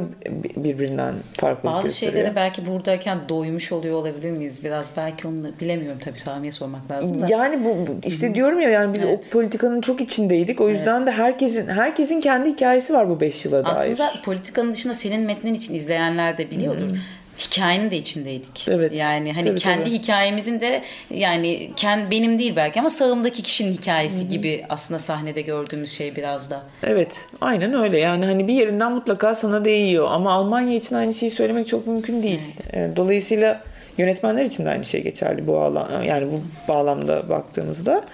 birbirinden 0.56 1.14
farklı 1.32 1.70
Bazı 1.70 1.82
gösteriyor. 1.82 2.12
şeylere 2.12 2.36
belki 2.36 2.66
buradayken 2.66 3.18
doymuş 3.28 3.72
oluyor 3.72 3.96
olabilir 3.96 4.30
miyiz 4.30 4.64
biraz? 4.64 4.86
Belki 4.96 5.28
onu 5.28 5.50
bilemiyorum 5.60 5.98
tabii 6.04 6.18
Sami'ye 6.18 6.52
sormak 6.52 6.90
lazım 6.90 7.20
da. 7.20 7.26
Yani 7.28 7.64
bu 7.64 7.76
işte 8.06 8.34
diyorum 8.34 8.60
ya 8.60 8.70
yani 8.70 8.94
biz 8.94 9.02
evet. 9.02 9.26
o 9.28 9.32
politikanın 9.32 9.80
çok 9.80 10.00
içindeydik. 10.00 10.60
O 10.60 10.68
yüzden 10.68 10.96
evet. 10.96 11.06
de 11.06 11.10
herkesin 11.10 11.68
herkesin 11.68 12.20
kendi 12.20 12.50
hikayesi 12.50 12.92
var 12.92 13.08
bu 13.08 13.20
5 13.20 13.44
yıla 13.44 13.64
dair. 13.64 13.72
Aslında 13.72 14.12
politikanın 14.24 14.72
dışında 14.72 14.94
senin 14.94 15.20
metnin 15.20 15.54
için 15.54 15.74
izleyenler 15.74 16.38
de 16.38 16.50
biliyordur. 16.50 16.90
Hmm 16.90 16.98
hikayenin 17.38 17.90
de 17.90 17.96
içindeydik. 17.96 18.68
Evet. 18.68 18.92
Yani 18.92 19.32
hani 19.32 19.48
tabii, 19.48 19.60
kendi 19.60 19.84
tabii. 19.84 19.94
hikayemizin 19.94 20.60
de 20.60 20.82
yani 21.10 21.70
kendi 21.76 22.10
benim 22.10 22.38
değil 22.38 22.56
belki 22.56 22.80
ama 22.80 22.90
sağımdaki 22.90 23.42
kişinin 23.42 23.72
hikayesi 23.72 24.22
Hı-hı. 24.22 24.30
gibi 24.30 24.64
aslında 24.68 24.98
sahnede 24.98 25.42
gördüğümüz 25.42 25.92
şey 25.92 26.16
biraz 26.16 26.50
da. 26.50 26.62
Evet. 26.82 27.12
Aynen 27.40 27.74
öyle. 27.74 27.98
Yani 27.98 28.24
hani 28.24 28.48
bir 28.48 28.54
yerinden 28.54 28.92
mutlaka 28.92 29.34
sana 29.34 29.64
değiyor 29.64 30.06
ama 30.10 30.32
Almanya 30.32 30.76
için 30.76 30.96
aynı 30.96 31.14
şeyi 31.14 31.30
söylemek 31.30 31.68
çok 31.68 31.86
mümkün 31.86 32.22
değil. 32.22 32.40
Evet. 32.72 32.74
Ee, 32.74 32.96
dolayısıyla 32.96 33.62
yönetmenler 33.98 34.44
için 34.44 34.64
de 34.64 34.70
aynı 34.70 34.84
şey 34.84 35.02
geçerli 35.02 35.46
bu 35.46 35.58
alan 35.58 36.02
yani 36.02 36.26
bu 36.32 36.40
bağlamda 36.68 37.28
baktığımızda. 37.28 38.04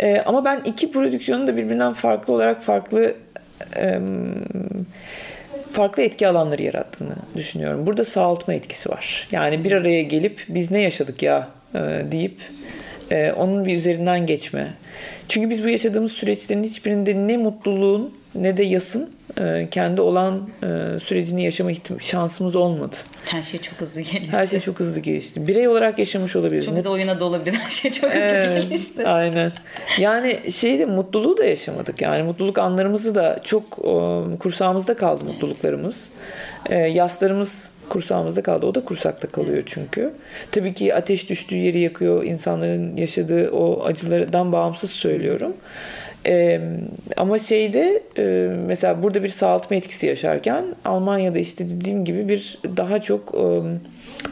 Ee, 0.00 0.22
ama 0.26 0.44
ben 0.44 0.60
iki 0.64 0.92
prodüksiyonu 0.92 1.46
da 1.46 1.56
birbirinden 1.56 1.92
farklı 1.92 2.32
olarak 2.32 2.62
farklı 2.62 3.14
e, 3.76 3.98
farklı 5.76 6.02
etki 6.02 6.28
alanları 6.28 6.62
yarattığını 6.62 7.14
düşünüyorum. 7.34 7.86
Burada 7.86 8.04
sağaltma 8.04 8.54
etkisi 8.54 8.88
var. 8.88 9.28
Yani 9.30 9.64
bir 9.64 9.72
araya 9.72 10.02
gelip 10.02 10.44
biz 10.48 10.70
ne 10.70 10.80
yaşadık 10.80 11.22
ya 11.22 11.48
e, 11.74 11.78
deyip 12.12 12.40
e, 13.10 13.32
onun 13.32 13.64
bir 13.64 13.76
üzerinden 13.76 14.26
geçme. 14.26 14.74
Çünkü 15.28 15.50
biz 15.50 15.64
bu 15.64 15.68
yaşadığımız 15.68 16.12
süreçlerin 16.12 16.64
hiçbirinde 16.64 17.14
ne 17.14 17.36
mutluluğun 17.36 18.14
ne 18.34 18.56
de 18.56 18.62
yasın 18.64 19.10
e, 19.40 19.68
kendi 19.70 20.00
olan 20.00 20.48
e, 20.62 21.00
sürecini 21.00 21.44
yaşama 21.44 21.70
şansımız 22.00 22.56
olmadı. 22.56 22.96
Her 23.24 23.42
şey 23.42 23.60
çok 23.60 23.80
hızlı 23.80 24.00
gelişti. 24.00 24.36
Her 24.36 24.46
şey 24.46 24.60
çok 24.60 24.80
hızlı 24.80 25.00
gelişti. 25.00 25.46
Birey 25.46 25.68
olarak 25.68 25.98
yaşamış 25.98 26.36
olabiliriz. 26.36 26.66
Çok 26.66 26.76
güzel 26.76 26.92
oyuna 26.92 27.20
da 27.20 27.24
olabilir. 27.24 27.54
Her 27.54 27.70
şey 27.70 27.90
çok 27.90 28.10
hızlı 28.10 28.20
evet, 28.20 28.62
gelişti. 28.62 29.06
Aynen. 29.06 29.52
Yani 29.98 30.52
şeyde 30.52 30.84
mutluluğu 30.84 31.38
da 31.38 31.44
yaşamadık. 31.44 32.02
Yani 32.02 32.22
mutluluk 32.22 32.58
anlarımızı 32.58 33.14
da 33.14 33.40
çok 33.44 33.62
e, 33.78 34.38
kursağımızda 34.38 34.94
kaldı 34.96 35.24
mutluluklarımız. 35.24 36.08
Yaslarımız 36.70 37.70
kursağımızda 37.88 38.42
kaldı. 38.42 38.66
O 38.66 38.74
da 38.74 38.84
kursakta 38.84 39.28
kalıyor 39.28 39.54
evet. 39.54 39.66
çünkü. 39.66 40.12
Tabii 40.52 40.74
ki 40.74 40.94
ateş 40.94 41.30
düştüğü 41.30 41.56
yeri 41.56 41.78
yakıyor. 41.78 42.24
İnsanların 42.24 42.96
yaşadığı 42.96 43.50
o 43.50 43.84
acılardan 43.84 44.52
bağımsız 44.52 44.90
söylüyorum. 44.90 45.52
Hı 45.52 46.05
ee, 46.26 46.60
ama 47.16 47.38
şeyde 47.38 48.02
e, 48.18 48.22
mesela 48.66 49.02
burada 49.02 49.22
bir 49.22 49.28
sağaltma 49.28 49.76
etkisi 49.76 50.06
yaşarken 50.06 50.64
Almanya'da 50.84 51.38
işte 51.38 51.70
dediğim 51.70 52.04
gibi 52.04 52.28
bir 52.28 52.58
daha 52.76 53.00
çok 53.00 53.34
e, 53.34 53.46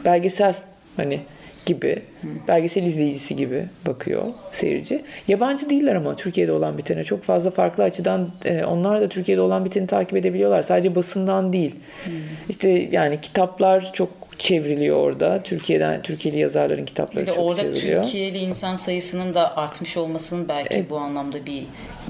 belgesel 0.05 0.55
hani 0.97 1.19
gibi 1.65 2.01
belgesel 2.47 2.83
izleyicisi 2.83 3.35
gibi 3.35 3.65
bakıyor 3.87 4.23
seyirci. 4.51 5.01
Yabancı 5.27 5.69
değiller 5.69 5.95
ama 5.95 6.15
Türkiye'de 6.15 6.51
olan 6.51 6.77
bitene 6.77 7.03
çok 7.03 7.23
fazla 7.23 7.51
farklı 7.51 7.83
açıdan 7.83 8.29
e, 8.45 8.65
onlar 8.65 9.01
da 9.01 9.09
Türkiye'de 9.09 9.41
olan 9.41 9.65
biteni 9.65 9.87
takip 9.87 10.17
edebiliyorlar. 10.17 10.61
Sadece 10.61 10.95
basından 10.95 11.53
değil. 11.53 11.75
Hmm. 12.03 12.13
İşte 12.49 12.69
yani 12.69 13.21
kitaplar 13.21 13.93
çok 13.93 14.09
çevriliyor 14.39 14.97
orada. 14.97 15.43
Türkiye'den 15.43 16.01
Türkiye'li 16.01 16.39
yazarların 16.39 16.85
kitapları 16.85 17.21
bir 17.21 17.27
de 17.27 17.35
çok 17.35 17.43
orada 17.43 17.61
çevriliyor. 17.61 18.03
Türkiye'li 18.03 18.37
insan 18.37 18.75
sayısının 18.75 19.33
da 19.33 19.57
artmış 19.57 19.97
olmasının 19.97 20.47
belki 20.47 20.75
evet. 20.75 20.89
bu 20.89 20.97
anlamda 20.97 21.45
bir 21.45 21.63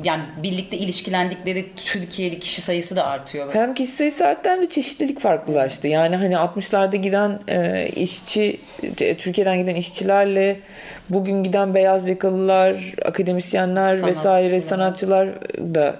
yani 0.03 0.23
birlikte 0.43 0.77
ilişkilendikleri 0.77 1.65
Türkiye'li 1.75 2.39
kişi 2.39 2.61
sayısı 2.61 2.95
da 2.95 3.07
artıyor. 3.07 3.53
Hem 3.53 3.73
kişi 3.73 3.91
sayısı 3.91 4.27
arttı 4.27 4.49
hem 4.49 4.61
de 4.61 4.69
çeşitlilik 4.69 5.19
farklılaştı. 5.19 5.87
Yani 5.87 6.15
hani 6.15 6.33
60'larda 6.33 6.95
giden 6.95 7.39
e, 7.47 7.89
işçi 7.95 8.57
Türkiye'den 9.17 9.57
giden 9.57 9.75
işçilerle 9.75 10.59
bugün 11.09 11.43
giden 11.43 11.75
beyaz 11.75 12.07
yakalılar, 12.07 12.93
akademisyenler 13.05 13.81
sanatçılar. 13.81 14.09
vesaire 14.09 14.61
sanatçılar 14.61 15.29
da 15.57 15.95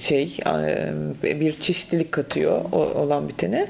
şey 0.00 0.36
e, 1.24 1.40
bir 1.40 1.60
çeşitlilik 1.60 2.12
katıyor 2.12 2.72
olan 2.72 3.28
bitene. 3.28 3.66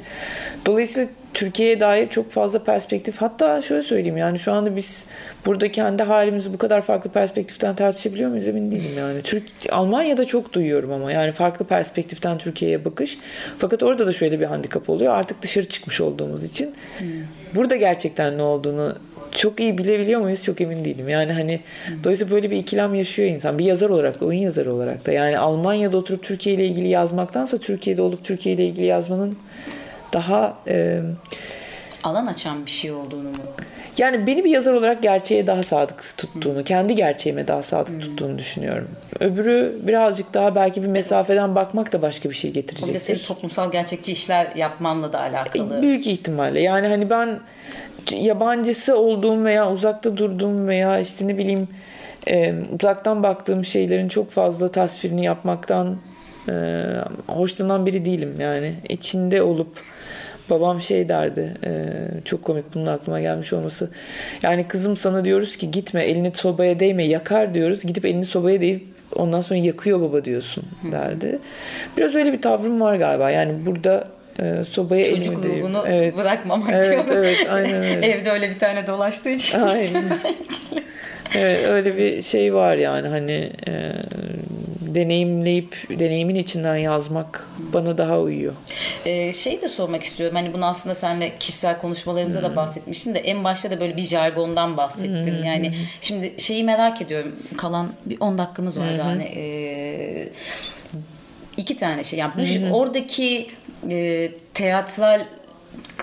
Dolayısıyla 0.67 1.09
Türkiye'ye 1.35 1.81
dair 1.81 2.09
çok 2.09 2.31
fazla 2.31 2.65
perspektif. 2.65 3.17
Hatta 3.17 3.63
şöyle 3.63 3.83
söyleyeyim 3.83 4.17
yani 4.17 4.39
şu 4.39 4.53
anda 4.53 4.77
biz 4.77 5.07
burada 5.47 5.73
kendi 5.73 6.03
halimizi 6.03 6.53
bu 6.53 6.59
kadar 6.59 6.83
farklı 6.83 7.11
perspektiften 7.11 7.75
tartışabiliyor 7.77 8.31
muyuz 8.31 8.49
emin 8.49 8.71
değilim 8.71 8.91
yani. 8.99 9.23
Türk 9.23 9.45
Almanya'da 9.71 10.25
çok 10.25 10.53
duyuyorum 10.53 10.93
ama 10.93 11.13
yani 11.13 11.33
farklı 11.33 11.65
perspektiften 11.65 12.39
Türkiye'ye 12.39 12.85
bakış. 12.85 13.19
Fakat 13.59 13.83
orada 13.83 14.07
da 14.07 14.13
şöyle 14.13 14.41
bir 14.41 14.45
handikap 14.45 14.91
oluyor. 14.91 15.15
Artık 15.15 15.43
dışarı 15.43 15.69
çıkmış 15.69 16.01
olduğumuz 16.01 16.45
için 16.45 16.75
hmm. 16.99 17.09
burada 17.55 17.77
gerçekten 17.77 18.39
ne 18.39 18.43
olduğunu 18.43 18.97
çok 19.37 19.61
iyi 19.61 19.79
bilebiliyor 19.79 20.21
muyuz 20.21 20.45
çok 20.45 20.61
emin 20.61 20.85
değilim. 20.85 21.09
Yani 21.09 21.33
hani 21.33 21.61
hmm. 21.87 22.05
dolayısıyla 22.05 22.35
böyle 22.35 22.51
bir 22.51 22.57
ikilem 22.57 22.95
yaşıyor 22.95 23.29
insan. 23.29 23.59
Bir 23.59 23.65
yazar 23.65 23.91
olarak 23.91 24.21
da 24.21 24.25
oyun 24.25 24.41
yazarı 24.41 24.75
olarak 24.75 25.07
da. 25.07 25.13
Yani 25.13 25.39
Almanya'da 25.39 25.97
oturup 25.97 26.23
Türkiye 26.23 26.55
ile 26.55 26.67
ilgili 26.67 26.89
yazmaktansa 26.89 27.59
Türkiye'de 27.59 28.03
olup 28.03 28.25
Türkiye 28.25 28.55
ile 28.55 28.67
ilgili 28.67 28.87
yazmanın 28.87 29.39
daha 30.13 30.59
e, 30.67 31.01
alan 32.03 32.27
açan 32.27 32.67
bir 32.67 32.71
şey 32.71 32.93
olduğunu 32.93 33.29
mu? 33.29 33.45
Yani 33.99 34.27
beni 34.27 34.45
bir 34.45 34.51
yazar 34.51 34.75
olarak 34.75 35.03
gerçeğe 35.03 35.47
daha 35.47 35.63
sadık 35.63 36.15
tuttuğunu, 36.17 36.65
kendi 36.65 36.95
gerçeğime 36.95 37.49
daha 37.49 37.63
sadık 37.63 37.89
hmm. 37.89 38.01
tuttuğunu 38.01 38.39
düşünüyorum. 38.39 38.89
Öbürü 39.21 39.79
birazcık 39.83 40.35
daha 40.35 40.55
belki 40.55 40.83
bir 40.83 40.89
mesafeden 40.89 41.55
bakmak 41.55 41.93
da 41.93 42.03
başka 42.03 42.31
bir 42.31 42.35
şey 42.35 42.51
getirecektir. 42.51 42.95
Bir 42.95 42.99
senin 42.99 43.19
toplumsal 43.19 43.73
gerçekçi 43.73 44.13
işler 44.13 44.57
yapmanla 44.57 45.13
da 45.13 45.21
alakalı. 45.21 45.83
Büyük 45.83 46.07
ihtimalle. 46.07 46.61
Yani 46.61 46.87
hani 46.87 47.11
ben 47.11 47.41
yabancısı 48.13 48.99
olduğum 48.99 49.45
veya 49.45 49.73
uzakta 49.73 50.17
durduğum 50.17 50.69
veya 50.69 51.01
işte 51.01 51.29
ne 51.29 51.39
bileyim 51.39 51.69
e, 52.29 52.55
uzaktan 52.81 53.23
baktığım 53.23 53.65
şeylerin 53.65 54.09
çok 54.09 54.31
fazla 54.31 54.73
tasvirini 54.73 55.25
yapmaktan 55.25 55.97
e, 56.49 56.85
hoşlanan 57.27 57.87
biri 57.87 58.05
değilim 58.05 58.37
yani. 58.41 58.75
içinde 58.89 59.43
olup 59.43 59.81
babam 60.51 60.81
şey 60.81 61.09
derdi 61.09 61.55
e, 61.65 61.73
çok 62.25 62.45
komik 62.45 62.75
bunun 62.75 62.87
aklıma 62.87 63.21
gelmiş 63.21 63.53
olması. 63.53 63.91
Yani 64.43 64.69
kızım 64.69 64.97
sana 64.97 65.25
diyoruz 65.25 65.57
ki 65.57 65.71
gitme 65.71 66.05
elini 66.05 66.33
sobaya 66.35 66.81
değme 66.81 67.05
yakar 67.05 67.55
diyoruz. 67.55 67.83
Gidip 67.83 68.05
elini 68.05 68.27
sobaya 68.27 68.61
değip 68.61 68.85
ondan 69.15 69.41
sonra 69.41 69.61
yakıyor 69.61 70.01
baba 70.01 70.25
diyorsun 70.25 70.65
derdi. 70.93 71.39
Biraz 71.97 72.15
öyle 72.15 72.33
bir 72.33 72.43
tavrım 72.43 72.81
var 72.81 72.97
galiba. 72.97 73.31
Yani 73.31 73.67
burada 73.67 74.09
e, 74.41 74.65
sobaya 74.65 75.17
Çocuk 75.17 75.45
ruhunu 75.45 75.85
evet. 75.87 76.17
bırakmamak 76.17 76.71
evet, 76.73 76.91
diyorum. 76.91 77.07
Evet, 77.13 77.47
aynen 77.51 77.75
öyle. 77.97 78.07
Evde 78.07 78.31
öyle 78.31 78.49
bir 78.51 78.59
tane 78.59 78.87
dolaştığı 78.87 79.31
için. 79.31 79.61
Aynen. 79.61 80.05
evet, 81.35 81.67
öyle 81.69 81.97
bir 81.97 82.23
şey 82.23 82.55
var 82.55 82.77
yani 82.77 83.09
hani 83.09 83.53
e, 83.69 83.93
deneyimleyip 84.95 85.87
deneyimin 85.91 86.35
içinden 86.35 86.77
yazmak 86.77 87.47
bana 87.59 87.99
daha 87.99 88.21
uyuyor. 88.21 88.53
Ee, 89.07 89.33
şey 89.33 89.63
de 89.63 89.69
sormak 89.69 90.03
istiyorum. 90.03 90.37
Hani 90.37 90.55
bunu 90.55 90.67
aslında 90.67 90.95
seninle 90.95 91.39
kişisel 91.39 91.79
konuşmalarımızda 91.79 92.43
hmm. 92.43 92.51
da 92.51 92.57
bahsetmiştin 92.57 93.15
de 93.15 93.19
en 93.19 93.45
başta 93.45 93.71
da 93.71 93.81
böyle 93.81 93.97
bir 93.97 94.03
jargondan 94.03 94.77
bahsettin. 94.77 95.37
Hmm. 95.37 95.45
Yani 95.45 95.73
şimdi 96.01 96.35
şeyi 96.39 96.65
merak 96.65 97.03
ediyorum. 97.03 97.37
Kalan 97.57 97.93
bir 98.07 98.21
10 98.21 98.39
dakikamız 98.39 98.81
var 98.81 98.93
hmm. 98.93 98.99
hani 98.99 99.25
e, 99.25 100.29
iki 101.57 101.77
tane 101.77 102.05
şey. 102.05 102.19
Yani 102.19 102.33
bu, 102.37 102.77
oradaki 102.77 103.47
e, 103.91 104.31
teatral 104.55 105.27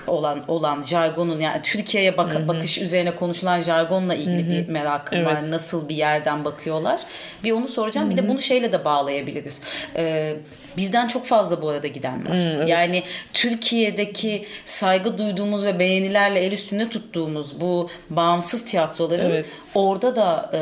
olan 0.07 0.43
olan 0.47 0.81
jargonun 0.81 1.39
yani 1.39 1.61
Türkiye'ye 1.63 2.17
bak 2.17 2.33
Hı-hı. 2.33 2.47
bakış 2.47 2.77
üzerine 2.77 3.15
konuşulan 3.15 3.59
jargonla 3.59 4.15
ilgili 4.15 4.43
Hı-hı. 4.43 4.67
bir 4.67 4.71
merakım 4.71 5.17
evet. 5.17 5.27
var. 5.27 5.51
Nasıl 5.51 5.89
bir 5.89 5.95
yerden 5.95 6.45
bakıyorlar? 6.45 7.01
Bir 7.43 7.51
onu 7.51 7.67
soracağım. 7.67 8.07
Hı-hı. 8.07 8.17
Bir 8.17 8.23
de 8.23 8.29
bunu 8.29 8.41
şeyle 8.41 8.71
de 8.71 8.85
bağlayabiliriz. 8.85 9.61
Ee, 9.95 10.35
bizden 10.77 11.07
çok 11.07 11.25
fazla 11.25 11.61
bu 11.61 11.69
arada 11.69 11.87
giden 11.87 12.25
var. 12.25 12.33
Hmm, 12.33 12.39
evet. 12.39 12.69
Yani 12.69 13.03
Türkiye'deki 13.33 14.45
saygı 14.65 15.17
duyduğumuz 15.17 15.65
ve 15.65 15.79
beğenilerle 15.79 16.39
el 16.39 16.51
üstünde 16.51 16.89
tuttuğumuz 16.89 17.61
bu 17.61 17.89
bağımsız 18.09 18.65
tiyatroların 18.65 19.31
evet. 19.31 19.45
orada 19.75 20.15
da 20.15 20.51
e, 20.53 20.59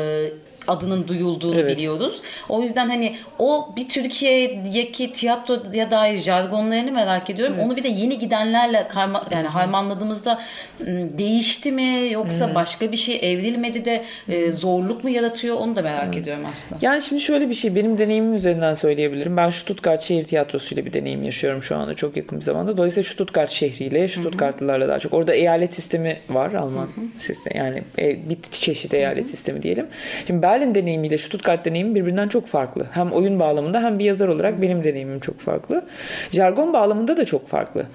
adının 0.68 1.08
duyulduğunu 1.08 1.60
evet. 1.60 1.76
biliyoruz. 1.76 2.22
O 2.48 2.62
yüzden 2.62 2.88
hani 2.88 3.16
o 3.38 3.68
bir 3.76 3.88
Türkiye'deki 3.88 5.12
tiyatroya 5.12 5.90
dair 5.90 6.16
jargonlarını 6.16 6.92
merak 6.92 7.30
ediyorum. 7.30 7.54
Evet. 7.56 7.66
Onu 7.66 7.76
bir 7.76 7.84
de 7.84 7.88
yeni 7.88 8.18
gidenlerle 8.18 8.88
karma, 8.88 9.24
yani 9.30 9.48
harmanladığımızda 9.48 10.40
değişti 11.18 11.72
mi 11.72 12.08
yoksa 12.10 12.48
hmm. 12.48 12.54
başka 12.54 12.92
bir 12.92 12.96
şey 12.96 13.18
evrilmedi 13.22 13.84
de 13.84 14.04
e, 14.28 14.52
zorluk 14.52 15.04
mu 15.04 15.10
yaratıyor 15.10 15.56
onu 15.56 15.76
da 15.76 15.82
merak 15.82 16.14
hmm. 16.14 16.22
ediyorum 16.22 16.44
aslında. 16.50 16.78
Yani 16.82 17.02
şimdi 17.02 17.22
şöyle 17.22 17.48
bir 17.48 17.54
şey 17.54 17.74
benim 17.74 17.98
deneyimim 17.98 18.34
üzerinden 18.34 18.74
söyleyebilirim. 18.74 19.36
Ben 19.36 19.50
Stuttgart 19.50 20.02
Şehir 20.02 20.24
Tiyatrosu 20.24 20.74
ile 20.74 20.86
bir 20.86 20.92
deneyim 20.92 21.24
yaşıyorum 21.24 21.62
şu 21.62 21.76
anda 21.76 21.94
çok 21.94 22.16
yakın 22.16 22.38
bir 22.38 22.44
zamanda. 22.44 22.76
Dolayısıyla 22.76 23.10
Stuttgart 23.10 23.50
şehriyle, 23.50 24.08
Stuttgartlılarla 24.08 24.88
daha 24.88 24.98
çok. 24.98 25.14
Orada 25.14 25.34
eyalet 25.34 25.74
sistemi 25.74 26.18
var 26.28 26.52
Alman 26.54 26.88
sistemi. 27.20 27.56
Yani 27.56 27.82
e, 27.98 28.28
bir 28.28 28.38
çeşit 28.52 28.94
eyalet 28.94 29.26
sistemi 29.26 29.62
diyelim. 29.62 29.86
Şimdi 30.26 30.42
ben 30.42 30.51
Berlin 30.52 30.74
deneyimiyle 30.74 31.18
Stuttgart 31.18 31.64
deneyimi 31.64 31.94
birbirinden 31.94 32.28
çok 32.28 32.46
farklı. 32.46 32.86
Hem 32.90 33.12
oyun 33.12 33.40
bağlamında 33.40 33.82
hem 33.82 33.98
bir 33.98 34.04
yazar 34.04 34.28
olarak 34.28 34.62
benim 34.62 34.84
deneyimim 34.84 35.20
çok 35.20 35.40
farklı. 35.40 35.84
Jargon 36.32 36.72
bağlamında 36.72 37.16
da 37.16 37.24
çok 37.24 37.48
farklı. 37.48 37.86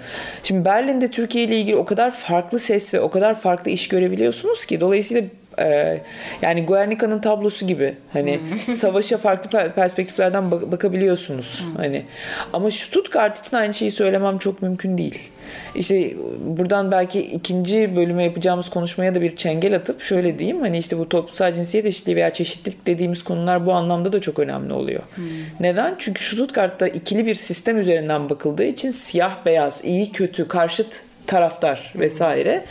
Şimdi 0.43 0.65
Berlin'de 0.65 1.11
Türkiye 1.11 1.43
ile 1.43 1.59
ilgili 1.59 1.75
o 1.75 1.85
kadar 1.85 2.11
farklı 2.11 2.59
ses 2.59 2.93
ve 2.93 2.99
o 2.99 3.09
kadar 3.09 3.39
farklı 3.39 3.71
iş 3.71 3.87
görebiliyorsunuz 3.87 4.65
ki 4.65 4.79
dolayısıyla 4.79 5.23
ee, 5.59 6.01
yani 6.41 6.65
Guernica'nın 6.65 7.19
tablosu 7.19 7.67
gibi 7.67 7.95
hani 8.13 8.39
hmm. 8.39 8.57
savaşa 8.75 9.17
farklı 9.17 9.71
perspektiflerden 9.71 10.51
bak- 10.51 10.71
bakabiliyorsunuz 10.71 11.63
hmm. 11.65 11.75
hani 11.75 12.05
ama 12.53 12.71
Stuttgart 12.71 13.47
için 13.47 13.57
aynı 13.57 13.73
şeyi 13.73 13.91
söylemem 13.91 14.37
çok 14.37 14.61
mümkün 14.61 14.97
değil. 14.97 15.29
İşte 15.75 16.13
buradan 16.39 16.91
belki 16.91 17.21
ikinci 17.21 17.95
bölüme 17.95 18.23
yapacağımız 18.23 18.69
konuşmaya 18.69 19.15
da 19.15 19.21
bir 19.21 19.35
çengel 19.35 19.75
atıp 19.75 20.01
şöyle 20.01 20.39
diyeyim 20.39 20.61
hani 20.61 20.77
işte 20.77 20.97
bu 20.97 21.09
toplumsal 21.09 21.53
cinsiyet 21.53 21.85
eşitliği 21.85 22.15
veya 22.15 22.33
çeşitlilik 22.33 22.87
dediğimiz 22.87 23.23
konular 23.23 23.65
bu 23.65 23.73
anlamda 23.73 24.13
da 24.13 24.21
çok 24.21 24.39
önemli 24.39 24.73
oluyor. 24.73 25.03
Hmm. 25.15 25.25
Neden? 25.59 25.95
Çünkü 25.99 26.23
Stuttgart'ta 26.23 26.87
ikili 26.87 27.25
bir 27.25 27.35
sistem 27.35 27.79
üzerinden 27.79 28.29
bakıldığı 28.29 28.63
için 28.63 28.91
siyah 28.91 29.45
beyaz, 29.45 29.85
iyi 29.85 30.11
kötü, 30.11 30.47
karşıt 30.47 31.06
taraftar 31.27 31.93
vesaire. 31.95 32.63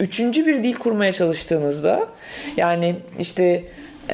Üçüncü 0.00 0.46
bir 0.46 0.62
dil 0.62 0.74
kurmaya 0.74 1.12
çalıştığınızda 1.12 2.08
yani 2.56 2.96
işte 3.18 3.64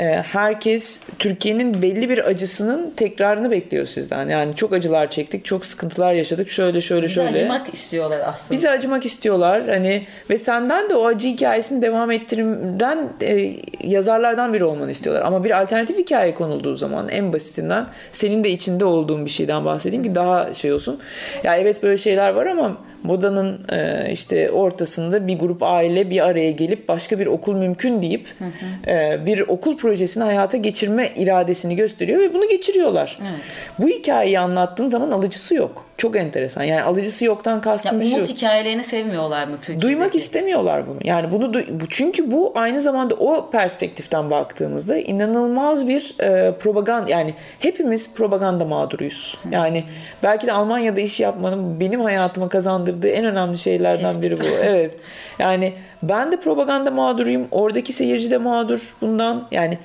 herkes 0.05 1.01
Türkiye'nin 1.19 1.83
belli 1.83 2.09
bir 2.09 2.27
acısının 2.29 2.91
tekrarını 2.91 3.51
bekliyor 3.51 3.87
sizden. 3.87 4.29
Yani 4.29 4.57
çok 4.57 4.73
acılar 4.73 5.11
çektik, 5.11 5.45
çok 5.45 5.67
sıkıntılar 5.67 6.13
yaşadık. 6.13 6.51
Şöyle 6.51 6.81
şöyle 6.81 7.07
Bizi 7.07 7.15
şöyle. 7.15 7.33
Bizi 7.33 7.45
acımak 7.45 7.75
istiyorlar 7.75 8.21
aslında. 8.25 8.57
Bizi 8.57 8.71
acımak 8.71 9.07
istiyorlar. 9.07 9.69
Hani 9.69 10.07
ve 10.31 10.39
senden 10.39 10.91
de 10.91 10.95
o 10.95 11.07
acı 11.07 11.29
hikayesini 11.29 11.83
devam 11.83 12.11
ettiren 12.11 13.09
e, 13.23 13.57
yazarlardan 13.85 14.55
biri 14.55 14.65
olmanı 14.65 14.91
istiyorlar. 14.91 15.23
Ama 15.23 15.45
bir 15.45 15.61
alternatif 15.61 15.99
hikaye 15.99 16.35
konulduğu 16.35 16.77
zaman 16.77 17.09
en 17.09 17.33
basitinden 17.33 17.87
senin 18.13 18.45
de 18.45 18.51
içinde 18.51 18.85
olduğun 18.85 19.25
bir 19.25 19.31
şeyden 19.31 19.65
bahsedeyim 19.65 20.05
ki 20.05 20.15
daha 20.15 20.55
şey 20.55 20.73
olsun. 20.73 21.01
Ya 21.45 21.57
evet 21.57 21.83
böyle 21.83 21.97
şeyler 21.97 22.31
var 22.31 22.47
ama 22.47 22.77
modanın 23.03 23.61
e, 23.73 24.13
işte 24.13 24.51
ortasında 24.51 25.27
bir 25.27 25.39
grup 25.39 25.63
aile 25.63 26.11
bir 26.11 26.27
araya 26.27 26.51
gelip 26.51 26.89
başka 26.89 27.19
bir 27.19 27.27
okul 27.27 27.55
mümkün 27.55 28.03
deyip 28.03 28.27
hı 28.39 28.45
hı. 28.45 28.91
E, 28.91 29.27
bir 29.27 29.41
okul 29.41 29.77
projesini 29.87 30.25
hayata 30.25 30.57
geçirme 30.57 31.13
iradesini 31.17 31.77
gösteriyor 31.77 32.21
ve 32.21 32.35
bunu 32.35 32.49
geçiriyorlar. 32.49 33.17
Evet. 33.23 33.61
Bu 33.79 33.89
hikayeyi 33.89 34.39
anlattığın 34.39 34.89
zaman 34.89 35.11
alıcısı 35.11 35.55
yok. 35.55 35.86
Çok 35.99 36.17
enteresan. 36.17 36.63
Yani 36.63 36.83
alıcısı 36.83 37.25
yoktan 37.25 37.61
kastım 37.61 38.01
ya, 38.01 38.07
umut 38.07 38.29
şu. 38.29 38.35
hikayelerini 38.35 38.83
sevmiyorlar 38.83 39.47
mı 39.47 39.55
Türkiye'deki? 39.55 39.83
Duymak 39.87 40.15
istemiyorlar 40.15 40.89
bunu. 40.89 40.97
Yani 41.05 41.33
bunu 41.33 41.63
çünkü 41.89 42.31
bu 42.31 42.53
aynı 42.55 42.83
zamanda 42.83 43.15
o 43.15 43.51
perspektiften 43.51 44.31
baktığımızda 44.31 44.99
inanılmaz 44.99 45.89
bir 45.89 46.15
e, 46.21 46.55
propaganda 46.59 47.11
yani 47.11 47.35
hepimiz 47.59 48.15
propaganda 48.15 48.65
mağduruyuz. 48.65 49.39
Hı. 49.43 49.49
Yani 49.51 49.85
belki 50.23 50.47
de 50.47 50.53
Almanya'da 50.53 51.01
iş 51.01 51.21
yapmanın 51.21 51.81
benim 51.81 52.01
hayatıma 52.01 52.49
kazandırdığı 52.49 53.09
en 53.09 53.25
önemli 53.25 53.59
şeylerden 53.59 54.01
Tespit. 54.01 54.23
biri 54.23 54.39
bu. 54.39 54.45
Evet. 54.63 54.95
Yani 55.39 55.73
ben 56.03 56.33
de 56.33 56.41
propaganda 56.41 56.91
mağduruyum. 56.91 57.49
Oradaki 57.51 57.93
seyirci 57.93 58.31
de 58.31 58.39
mağdur 58.39 58.81
bundan. 59.01 59.49
Yani 59.51 59.79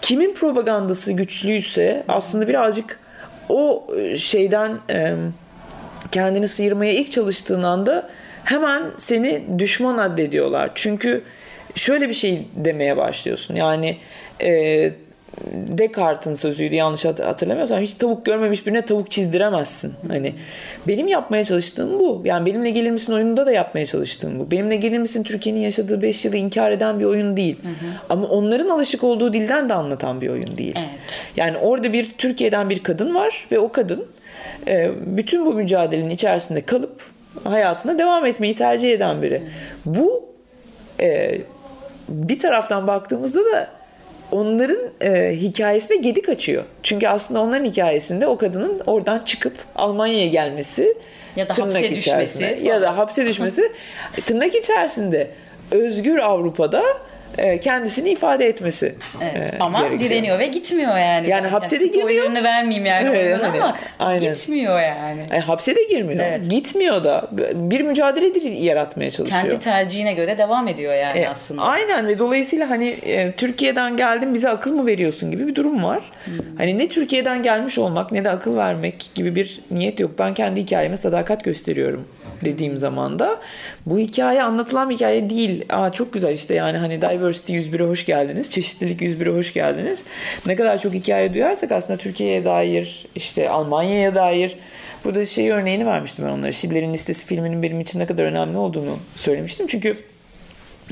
kimin 0.00 0.34
propagandası 0.34 1.12
güçlüyse 1.12 2.04
aslında 2.08 2.48
birazcık 2.48 3.00
o 3.50 3.86
e, 3.96 4.16
şeyden 4.16 4.78
kendini 6.12 6.48
sıyırmaya 6.48 6.92
ilk 6.92 7.12
çalıştığın 7.12 7.62
anda 7.62 8.10
hemen 8.44 8.82
seni 8.96 9.42
düşman 9.58 9.98
addediyorlar. 9.98 10.70
Çünkü 10.74 11.22
şöyle 11.74 12.08
bir 12.08 12.14
şey 12.14 12.46
demeye 12.54 12.96
başlıyorsun. 12.96 13.54
Yani 13.54 13.98
e, 14.42 14.92
Descartes'in 15.52 16.34
sözüydü 16.34 16.74
yanlış 16.74 17.04
hatırlamıyorsam 17.04 17.80
hiç 17.80 17.94
tavuk 17.94 18.26
görmemiş 18.26 18.66
birine 18.66 18.84
tavuk 18.84 19.10
çizdiremezsin. 19.10 19.94
Hani 20.08 20.34
benim 20.88 21.08
yapmaya 21.08 21.44
çalıştığım 21.44 21.98
bu. 21.98 22.22
Yani 22.24 22.46
benimle 22.46 22.70
gelir 22.70 22.90
misin 22.90 23.12
oyununda 23.12 23.46
da 23.46 23.52
yapmaya 23.52 23.86
çalıştığım 23.86 24.38
bu. 24.38 24.50
Benimle 24.50 24.76
gelir 24.76 24.98
misin 24.98 25.22
Türkiye'nin 25.22 25.60
yaşadığı 25.60 26.02
5 26.02 26.24
yılı 26.24 26.36
inkar 26.36 26.70
eden 26.70 27.00
bir 27.00 27.04
oyun 27.04 27.36
değil. 27.36 27.58
Hı 27.62 27.68
hı. 27.68 27.90
Ama 28.08 28.26
onların 28.26 28.68
alışık 28.68 29.04
olduğu 29.04 29.32
dilden 29.32 29.68
de 29.68 29.74
anlatan 29.74 30.20
bir 30.20 30.28
oyun 30.28 30.58
değil. 30.58 30.74
Evet. 30.78 31.00
Yani 31.36 31.58
orada 31.58 31.92
bir 31.92 32.10
Türkiye'den 32.10 32.70
bir 32.70 32.82
kadın 32.82 33.14
var 33.14 33.46
ve 33.52 33.58
o 33.58 33.72
kadın 33.72 34.06
e, 34.68 34.90
bütün 35.06 35.46
bu 35.46 35.54
mücadelenin 35.54 36.10
içerisinde 36.10 36.60
kalıp 36.60 37.02
hayatına 37.44 37.98
devam 37.98 38.26
etmeyi 38.26 38.54
tercih 38.54 38.92
eden 38.92 39.22
biri. 39.22 39.38
Hı. 39.38 39.44
Bu 39.84 40.24
e, 41.00 41.38
bir 42.08 42.38
taraftan 42.38 42.86
baktığımızda 42.86 43.40
da 43.44 43.79
onların 44.32 44.78
e, 45.00 45.36
hikayesine 45.36 45.96
gedik 45.96 46.28
açıyor. 46.28 46.64
Çünkü 46.82 47.08
aslında 47.08 47.40
onların 47.40 47.64
hikayesinde 47.64 48.26
o 48.26 48.38
kadının 48.38 48.80
oradan 48.86 49.18
çıkıp 49.18 49.54
Almanya'ya 49.76 50.26
gelmesi 50.26 50.94
ya 51.36 51.48
da 51.48 51.58
hapse 51.58 51.96
düşmesi 51.96 52.60
ya 52.62 52.82
da 52.82 52.96
hapse 52.96 53.26
düşmesi 53.26 53.72
tırnak 54.26 54.54
içerisinde. 54.54 55.30
Özgür 55.70 56.18
Avrupa'da 56.18 56.82
kendisini 57.62 58.10
ifade 58.10 58.46
etmesi. 58.46 58.94
Evet, 59.34 59.54
e, 59.54 59.56
ama 59.60 59.80
gerekiyor. 59.80 60.10
direniyor 60.10 60.38
ve 60.38 60.46
gitmiyor 60.46 60.98
yani. 60.98 61.28
Yani 61.28 61.46
hapse 61.46 61.80
de 61.80 61.86
girmiyor. 61.86 62.02
Spoilerını 62.02 62.44
vermeyeyim 62.44 62.86
yani 62.86 63.08
evet, 63.08 63.42
hani, 63.42 63.62
ama 63.62 63.76
aynen. 63.98 64.34
gitmiyor 64.34 64.80
yani. 64.80 65.26
yani. 65.30 65.40
Hapse 65.40 65.76
de 65.76 65.82
girmiyor. 65.82 66.24
Evet. 66.24 66.50
Gitmiyor 66.50 67.04
da 67.04 67.28
bir 67.54 67.80
mücadele 67.80 68.48
yaratmaya 68.48 69.10
çalışıyor. 69.10 69.42
Kendi 69.42 69.58
tercihine 69.58 70.12
göre 70.12 70.38
devam 70.38 70.68
ediyor 70.68 70.94
yani 70.94 71.18
e, 71.18 71.28
aslında. 71.28 71.62
Aynen 71.62 72.08
ve 72.08 72.18
dolayısıyla 72.18 72.70
hani 72.70 72.88
e, 72.88 73.32
Türkiye'den 73.32 73.96
geldim 73.96 74.34
bize 74.34 74.48
akıl 74.48 74.72
mı 74.72 74.86
veriyorsun 74.86 75.30
gibi 75.30 75.46
bir 75.46 75.54
durum 75.54 75.84
var. 75.84 76.00
Hmm. 76.24 76.34
Hani 76.58 76.78
ne 76.78 76.88
Türkiye'den 76.88 77.42
gelmiş 77.42 77.78
olmak 77.78 78.12
ne 78.12 78.24
de 78.24 78.30
akıl 78.30 78.56
vermek 78.56 79.10
gibi 79.14 79.34
bir 79.34 79.60
niyet 79.70 80.00
yok. 80.00 80.10
Ben 80.18 80.34
kendi 80.34 80.60
hikayeme 80.60 80.96
sadakat 80.96 81.44
gösteriyorum 81.44 82.08
dediğim 82.44 82.76
zaman 82.76 83.18
da 83.18 83.40
bu 83.86 83.98
hikaye 83.98 84.42
anlatılan 84.42 84.90
bir 84.90 84.94
hikaye 84.94 85.30
değil. 85.30 85.64
Aa 85.68 85.92
çok 85.92 86.12
güzel 86.12 86.32
işte 86.32 86.54
yani 86.54 86.78
hani 86.78 87.02
Diversity 87.02 87.58
101'e 87.58 87.88
hoş 87.88 88.06
geldiniz. 88.06 88.50
Çeşitlilik 88.50 89.00
101'e 89.00 89.36
hoş 89.36 89.52
geldiniz. 89.52 90.02
Ne 90.46 90.56
kadar 90.56 90.78
çok 90.78 90.94
hikaye 90.94 91.34
duyarsak 91.34 91.72
aslında 91.72 91.96
Türkiye'ye 91.96 92.44
dair 92.44 93.06
işte 93.14 93.48
Almanya'ya 93.48 94.14
dair 94.14 94.56
Burada 95.04 95.24
şey 95.24 95.50
örneğini 95.50 95.86
vermiştim 95.86 96.24
ben 96.24 96.30
onlara. 96.30 96.52
Schindler'in 96.52 96.92
Listesi 96.92 97.26
filminin 97.26 97.62
benim 97.62 97.80
için 97.80 97.98
ne 97.98 98.06
kadar 98.06 98.24
önemli 98.24 98.56
olduğunu 98.56 98.98
söylemiştim. 99.16 99.66
Çünkü 99.66 99.96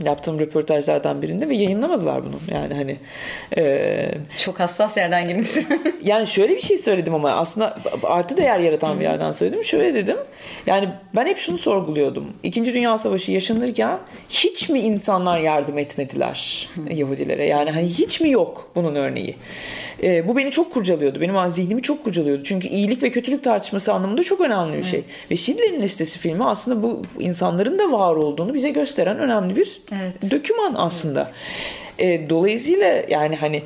yaptığım 0.04 0.38
röportajlardan 0.38 1.22
birinde 1.22 1.48
ve 1.48 1.56
yayınlamadılar 1.56 2.22
bunu. 2.24 2.36
Yani 2.54 2.74
hani 2.74 2.96
e, 3.56 4.10
çok 4.36 4.60
hassas 4.60 4.96
yerden 4.96 5.28
girmişsin. 5.28 5.82
yani 6.02 6.26
şöyle 6.26 6.54
bir 6.54 6.60
şey 6.60 6.78
söyledim 6.78 7.14
ama 7.14 7.30
aslında 7.30 7.76
artı 8.02 8.36
değer 8.36 8.60
yaratan 8.60 9.00
bir 9.00 9.04
yerden 9.04 9.32
söyledim. 9.32 9.64
Şöyle 9.64 9.94
dedim. 9.94 10.16
Yani 10.66 10.88
ben 11.14 11.26
hep 11.26 11.38
şunu 11.38 11.58
sorguluyordum. 11.58 12.32
İkinci 12.42 12.74
Dünya 12.74 12.98
Savaşı 12.98 13.32
yaşanırken 13.32 13.98
hiç 14.30 14.68
mi 14.68 14.80
insanlar 14.80 15.38
yardım 15.38 15.78
etmediler 15.78 16.68
Yahudilere? 16.90 17.46
Yani 17.46 17.70
hani 17.70 17.88
hiç 17.88 18.20
mi 18.20 18.30
yok 18.30 18.70
bunun 18.74 18.94
örneği? 18.94 19.36
E, 20.02 20.28
bu 20.28 20.36
beni 20.36 20.50
çok 20.50 20.72
kurcalıyordu. 20.72 21.20
Benim 21.20 21.50
zihnimi 21.50 21.82
çok 21.82 22.04
kurcalıyordu. 22.04 22.44
Çünkü 22.44 22.68
iyilik 22.68 23.02
ve 23.02 23.10
kötülük 23.10 23.44
tartışması 23.44 23.92
anlamında 23.92 24.24
çok 24.24 24.40
önemli 24.40 24.76
bir 24.76 24.82
şey. 24.82 25.00
Evet. 25.00 25.30
Ve 25.30 25.36
Schindler'in 25.36 25.82
Listesi 25.82 26.18
filmi 26.18 26.44
aslında 26.44 26.82
bu 26.82 27.02
insanların 27.18 27.78
da 27.78 27.92
var 27.92 28.16
olduğunu 28.16 28.54
bize 28.54 28.70
gösteren 28.70 29.18
önemli 29.18 29.56
bir 29.56 29.80
evet. 29.92 30.30
döküman 30.30 30.74
aslında. 30.76 31.32
Evet. 31.98 32.20
E, 32.20 32.30
dolayısıyla 32.30 33.02
yani 33.08 33.36
hani 33.36 33.62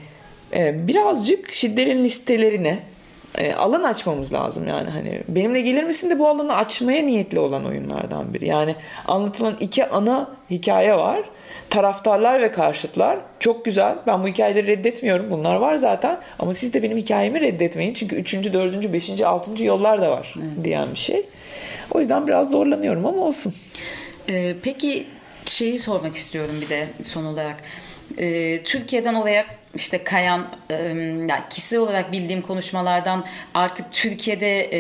e, 0.54 0.88
birazcık 0.88 1.52
Schindler'in 1.52 2.04
listelerine 2.04 2.78
e, 3.38 3.52
alan 3.54 3.82
açmamız 3.82 4.32
lazım 4.32 4.68
yani 4.68 4.90
hani 4.90 5.20
benimle 5.28 5.60
gelir 5.60 5.84
misin 5.84 6.10
de 6.10 6.18
bu 6.18 6.28
alanı 6.28 6.56
açmaya 6.56 7.02
niyetli 7.02 7.38
olan 7.38 7.66
oyunlardan 7.66 8.34
biri. 8.34 8.46
Yani 8.46 8.76
anlatılan 9.08 9.56
iki 9.60 9.86
ana 9.86 10.30
hikaye 10.50 10.94
var. 10.94 11.20
Taraftarlar 11.70 12.42
ve 12.42 12.52
karşıtlar. 12.52 13.18
Çok 13.40 13.64
güzel. 13.64 13.96
Ben 14.06 14.22
bu 14.22 14.28
hikayeleri 14.28 14.66
reddetmiyorum. 14.66 15.30
Bunlar 15.30 15.56
var 15.56 15.74
zaten. 15.74 16.18
Ama 16.38 16.54
siz 16.54 16.74
de 16.74 16.82
benim 16.82 16.96
hikayemi 16.98 17.40
reddetmeyin. 17.40 17.94
Çünkü 17.94 18.16
üçüncü, 18.16 18.52
dördüncü, 18.52 18.92
beşinci, 18.92 19.26
altıncı 19.26 19.64
yollar 19.64 20.00
da 20.00 20.10
var 20.10 20.34
evet. 20.36 20.64
diyen 20.64 20.88
bir 20.94 20.98
şey. 20.98 21.26
O 21.94 22.00
yüzden 22.00 22.26
biraz 22.26 22.50
zorlanıyorum 22.50 23.06
ama 23.06 23.22
olsun. 23.22 23.54
Ee, 24.30 24.54
peki 24.62 25.06
şeyi 25.46 25.78
sormak 25.78 26.14
istiyorum 26.16 26.54
bir 26.60 26.68
de 26.68 26.86
son 27.02 27.24
olarak. 27.24 27.56
Ee, 28.18 28.62
Türkiye'den 28.62 29.14
oraya 29.14 29.44
işte 29.74 30.04
kayan 30.04 30.48
yani 30.70 31.42
kişisel 31.50 31.80
olarak 31.80 32.12
bildiğim 32.12 32.42
konuşmalardan 32.42 33.24
artık 33.54 33.92
Türkiye'de 33.92 34.70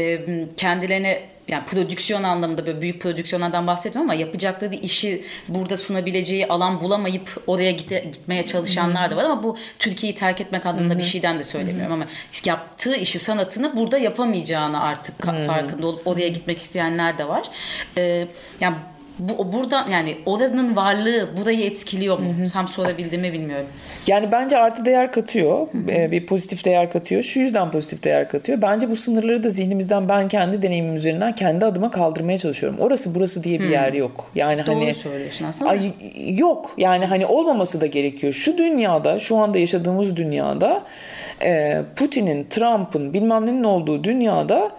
kendilerine 0.56 1.32
yani 1.48 1.64
prodüksiyon 1.64 2.22
anlamında 2.22 2.66
böyle 2.66 2.80
büyük 2.80 3.02
prodüksiyonlardan 3.02 3.66
bahsetmiyorum 3.66 4.10
ama 4.10 4.20
yapacakları 4.20 4.74
işi 4.74 5.24
burada 5.48 5.76
sunabileceği 5.76 6.46
alan 6.46 6.80
bulamayıp 6.80 7.42
oraya 7.46 7.70
gite, 7.70 7.98
gitmeye 7.98 8.44
çalışanlar 8.44 9.10
da 9.10 9.16
var 9.16 9.24
ama 9.24 9.42
bu 9.42 9.56
Türkiye'yi 9.78 10.14
terk 10.16 10.40
etmek 10.40 10.66
anlamında 10.66 10.98
bir 10.98 11.02
şeyden 11.02 11.38
de 11.38 11.44
söylemiyorum 11.44 11.92
ama 11.92 12.06
yaptığı 12.44 12.96
işi 12.96 13.18
sanatını 13.18 13.76
burada 13.76 13.98
yapamayacağını 13.98 14.82
artık 14.82 15.22
farkında 15.22 15.86
olup 15.86 16.06
oraya 16.06 16.28
gitmek 16.28 16.58
isteyenler 16.58 17.18
de 17.18 17.28
var. 17.28 17.42
Ee, 17.96 18.28
yani 18.60 18.76
bu 19.18 19.52
buradan 19.52 19.90
yani 19.90 20.16
oranın 20.26 20.76
varlığı 20.76 21.28
burayı 21.40 21.64
etkiliyor 21.64 22.18
mu? 22.18 22.34
Hı 22.38 22.42
hı. 22.42 22.50
Tam 22.50 22.68
sorabildiğimi 22.68 23.32
bilmiyorum. 23.32 23.66
Yani 24.06 24.32
bence 24.32 24.58
artı 24.58 24.84
değer 24.84 25.12
katıyor. 25.12 25.66
Hı 25.72 25.78
hı. 25.78 25.90
Ee, 25.90 26.10
bir 26.10 26.26
pozitif 26.26 26.64
değer 26.64 26.92
katıyor. 26.92 27.22
Şu 27.22 27.40
yüzden 27.40 27.70
pozitif 27.70 28.04
değer 28.04 28.28
katıyor. 28.28 28.62
Bence 28.62 28.90
bu 28.90 28.96
sınırları 28.96 29.44
da 29.44 29.50
zihnimizden 29.50 30.08
ben 30.08 30.28
kendi 30.28 30.62
deneyimim 30.62 30.94
üzerinden 30.94 31.34
kendi 31.34 31.64
adıma 31.64 31.90
kaldırmaya 31.90 32.38
çalışıyorum. 32.38 32.78
Orası 32.80 33.14
burası 33.14 33.44
diye 33.44 33.60
bir 33.60 33.68
hı. 33.68 33.72
yer 33.72 33.92
yok. 33.92 34.30
Yani 34.34 34.66
Doğru 34.66 34.76
hani 34.76 34.94
söylüyorsun 34.94 35.44
aslında. 35.44 35.70
Ay, 35.70 35.92
yok. 36.28 36.74
Yani 36.78 37.06
hani 37.06 37.26
olmaması 37.26 37.80
da 37.80 37.86
gerekiyor. 37.86 38.32
Şu 38.32 38.58
dünyada, 38.58 39.18
şu 39.18 39.36
anda 39.36 39.58
yaşadığımız 39.58 40.16
dünyada 40.16 40.82
e, 41.42 41.82
Putin'in, 41.96 42.46
Trump'ın 42.50 43.12
bilmem 43.14 43.46
nenin 43.46 43.64
olduğu 43.64 44.04
dünyada 44.04 44.70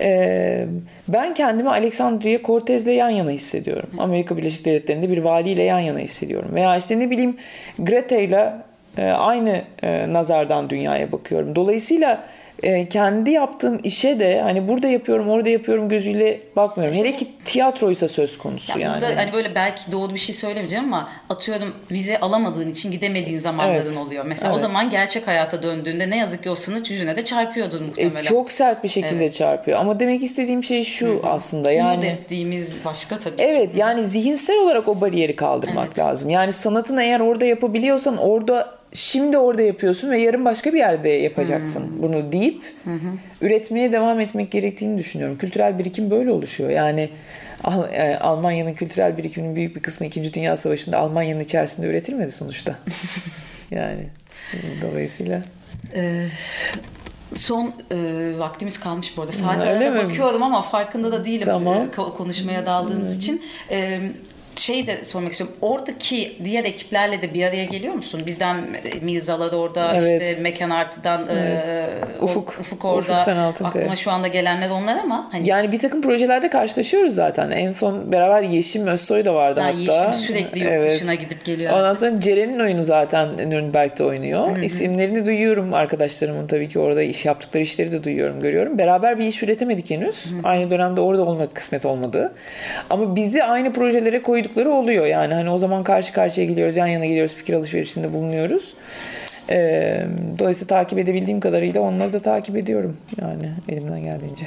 e, 0.00 0.66
ben 1.08 1.34
kendimi 1.34 1.68
Alexandria 1.70 2.38
Cortez'le 2.44 2.86
yan 2.86 3.10
yana 3.10 3.30
hissediyorum. 3.30 3.90
Amerika 3.98 4.36
Birleşik 4.36 4.64
Devletleri'nde 4.64 5.10
bir 5.10 5.18
valiyle 5.18 5.62
yan 5.62 5.78
yana 5.78 5.98
hissediyorum. 5.98 6.50
Veya 6.54 6.76
işte 6.76 6.98
ne 6.98 7.10
bileyim 7.10 7.36
Greta 7.78 8.16
ile 8.16 8.52
aynı 8.98 9.62
e, 9.82 10.12
nazardan 10.12 10.70
dünyaya 10.70 11.12
bakıyorum. 11.12 11.56
Dolayısıyla 11.56 12.24
e, 12.62 12.88
kendi 12.88 13.30
yaptığım 13.30 13.80
işe 13.84 14.20
de 14.20 14.40
hani 14.40 14.68
burada 14.68 14.88
yapıyorum 14.88 15.30
orada 15.30 15.48
yapıyorum 15.48 15.88
gözüyle 15.88 16.40
bakmıyorum. 16.56 16.94
İşte, 16.94 17.08
Hele 17.08 17.16
ki 17.16 17.28
tiyatroysa 17.44 18.08
söz 18.08 18.38
konusu 18.38 18.78
yani. 18.78 19.00
Burada 19.00 19.16
hani 19.16 19.32
böyle 19.32 19.54
belki 19.54 19.92
doğru 19.92 20.14
bir 20.14 20.18
şey 20.18 20.34
söylemeyeceğim 20.34 20.84
ama 20.84 21.08
atıyorum 21.30 21.74
vize 21.90 22.20
alamadığın 22.20 22.70
için 22.70 22.90
gidemediğin 22.90 23.38
zamanların 23.38 23.86
evet. 23.86 23.96
oluyor. 23.96 24.24
Mesela 24.24 24.50
evet. 24.50 24.58
o 24.58 24.60
zaman 24.62 24.90
gerçek 24.90 25.26
hayata 25.26 25.62
döndüğünde 25.62 26.10
ne 26.10 26.16
yazık 26.16 26.42
ki 26.42 26.50
o 26.50 26.54
sınıç 26.54 26.90
yüzüne 26.90 27.16
de 27.16 27.24
çarpıyordun 27.24 27.82
muhtemelen. 27.86 28.20
E, 28.20 28.24
çok 28.24 28.52
sert 28.52 28.84
bir 28.84 28.88
şekilde 28.88 29.24
evet. 29.24 29.34
çarpıyor 29.34 29.78
ama 29.78 30.00
demek 30.00 30.22
istediğim 30.22 30.64
şey 30.64 30.84
şu 30.84 31.06
Hı-hı. 31.06 31.26
aslında 31.28 31.72
yani. 31.72 31.92
Umut 31.92 32.04
ettiğimiz 32.04 32.84
başka 32.84 33.18
tabii 33.18 33.34
Evet 33.38 33.72
ki. 33.72 33.78
yani 33.78 34.06
zihinsel 34.06 34.56
olarak 34.56 34.88
o 34.88 35.00
bariyeri 35.00 35.36
kaldırmak 35.36 35.86
evet. 35.86 35.98
lazım. 35.98 36.30
Yani 36.30 36.52
sanatını 36.52 37.02
eğer 37.02 37.20
orada 37.20 37.44
yapabiliyorsan 37.44 38.16
orada 38.16 38.81
şimdi 38.92 39.38
orada 39.38 39.62
yapıyorsun 39.62 40.10
ve 40.10 40.18
yarın 40.18 40.44
başka 40.44 40.72
bir 40.72 40.78
yerde 40.78 41.08
yapacaksın 41.08 41.90
hmm. 41.90 42.02
bunu 42.02 42.32
deyip 42.32 42.62
hmm. 42.84 43.18
üretmeye 43.40 43.92
devam 43.92 44.20
etmek 44.20 44.50
gerektiğini 44.50 44.98
düşünüyorum. 44.98 45.38
Kültürel 45.38 45.78
birikim 45.78 46.10
böyle 46.10 46.30
oluşuyor. 46.30 46.70
Yani 46.70 47.10
e, 47.92 48.14
Almanya'nın 48.14 48.74
kültürel 48.74 49.16
birikiminin 49.16 49.56
büyük 49.56 49.76
bir 49.76 49.82
kısmı 49.82 50.06
2. 50.06 50.34
Dünya 50.34 50.56
Savaşı'nda 50.56 50.98
Almanya'nın 50.98 51.40
içerisinde 51.40 51.86
üretilmedi 51.86 52.32
sonuçta. 52.32 52.78
yani 53.70 54.06
dolayısıyla. 54.82 55.42
Ee, 55.94 56.26
son 57.34 57.72
e, 57.90 57.96
vaktimiz 58.38 58.80
kalmış 58.80 59.16
bu 59.16 59.22
arada. 59.22 59.32
Saat 59.32 59.64
arada 59.64 59.94
bakıyorum 59.94 60.42
ama 60.42 60.62
farkında 60.62 61.12
da 61.12 61.24
değilim 61.24 61.44
tamam. 61.44 61.82
e, 61.82 61.90
konuşmaya 62.16 62.66
daldığımız 62.66 63.12
hmm. 63.12 63.18
için. 63.18 63.42
E, 63.70 64.00
şeyi 64.56 64.86
de 64.86 65.04
sormak 65.04 65.32
istiyorum. 65.32 65.56
Oradaki 65.60 66.36
diğer 66.44 66.64
ekiplerle 66.64 67.22
de 67.22 67.34
bir 67.34 67.42
araya 67.42 67.64
geliyor 67.64 67.94
musun? 67.94 68.22
Bizden 68.26 68.56
Mirzalar 69.02 69.52
orada, 69.52 69.94
evet. 69.94 70.22
işte 70.22 70.42
Mekan 70.42 70.70
Artı'dan 70.70 71.26
evet. 71.30 71.64
e, 71.66 71.88
Ufuk, 72.20 72.56
Ufuk 72.60 72.84
orada. 72.84 73.16
Aklıma 73.64 73.96
şu 73.96 74.10
anda 74.10 74.28
gelenler 74.28 74.70
onlar 74.70 74.96
ama. 74.96 75.28
Hani... 75.32 75.48
Yani 75.48 75.72
bir 75.72 75.78
takım 75.78 76.02
projelerde 76.02 76.50
karşılaşıyoruz 76.50 77.14
zaten. 77.14 77.50
En 77.50 77.72
son 77.72 78.12
beraber 78.12 78.42
Yeşim 78.42 78.86
Özsoy 78.86 79.24
da 79.24 79.34
vardı 79.34 79.60
ha, 79.60 79.66
hatta. 79.66 79.78
Yeşim 79.78 80.14
sürekli 80.14 80.60
yurt 80.60 80.72
evet. 80.72 80.90
dışına 80.90 81.14
gidip 81.14 81.44
geliyor. 81.44 81.72
Ondan 81.72 81.94
sonra 81.94 82.20
Ceren'in 82.20 82.60
oyunu 82.60 82.84
zaten 82.84 83.50
Nürnberg'de 83.50 84.04
oynuyor. 84.04 84.48
Hı-hı. 84.48 84.64
İsimlerini 84.64 85.26
duyuyorum 85.26 85.74
arkadaşlarımın 85.74 86.46
tabii 86.46 86.68
ki 86.68 86.78
orada 86.78 87.02
iş 87.02 87.24
yaptıkları 87.24 87.62
işleri 87.62 87.92
de 87.92 88.04
duyuyorum, 88.04 88.40
görüyorum. 88.40 88.78
Beraber 88.78 89.18
bir 89.18 89.24
iş 89.24 89.42
üretemedik 89.42 89.90
henüz. 89.90 90.26
Hı-hı. 90.26 90.40
Aynı 90.44 90.70
dönemde 90.70 91.00
orada 91.00 91.22
olmak 91.22 91.54
kısmet 91.54 91.86
olmadı. 91.86 92.32
Ama 92.90 93.16
bizi 93.16 93.44
aynı 93.44 93.72
projelere 93.72 94.22
koy 94.22 94.41
koydukları 94.42 94.70
oluyor 94.70 95.06
yani. 95.06 95.34
Hani 95.34 95.50
o 95.50 95.58
zaman 95.58 95.84
karşı 95.84 96.12
karşıya 96.12 96.46
geliyoruz, 96.46 96.76
yan 96.76 96.86
yana 96.86 97.06
geliyoruz, 97.06 97.34
fikir 97.34 97.54
alışverişinde 97.54 98.12
bulunuyoruz. 98.12 98.74
Ee, 99.50 100.06
dolayısıyla 100.38 100.66
takip 100.66 100.98
edebildiğim 100.98 101.40
kadarıyla 101.40 101.80
onları 101.80 102.12
da 102.12 102.20
takip 102.20 102.56
ediyorum 102.56 102.96
yani 103.20 103.50
elimden 103.68 104.02
geldiğince. 104.02 104.46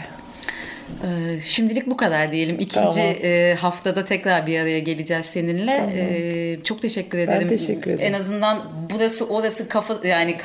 Ee, 1.04 1.42
şimdilik 1.42 1.88
bu 1.88 1.98
kadar 1.98 2.32
diyelim. 2.32 2.56
İkinci 2.60 2.96
tamam. 2.96 3.16
E, 3.24 3.56
haftada 3.60 4.06
tekrar 4.06 4.48
bir 4.48 4.60
araya 4.60 4.80
geleceğiz 4.80 5.26
seninle. 5.26 5.78
Tamam. 5.78 5.92
Ee, 5.96 6.58
çok 6.64 6.82
teşekkür 6.82 7.18
ederim. 7.18 7.42
Ben 7.42 7.48
teşekkür 7.48 7.92
ederim. 7.92 8.14
En 8.14 8.14
azından 8.14 8.64
burası 8.94 9.28
orası 9.30 9.70
kafa 9.70 10.08
yani 10.08 10.38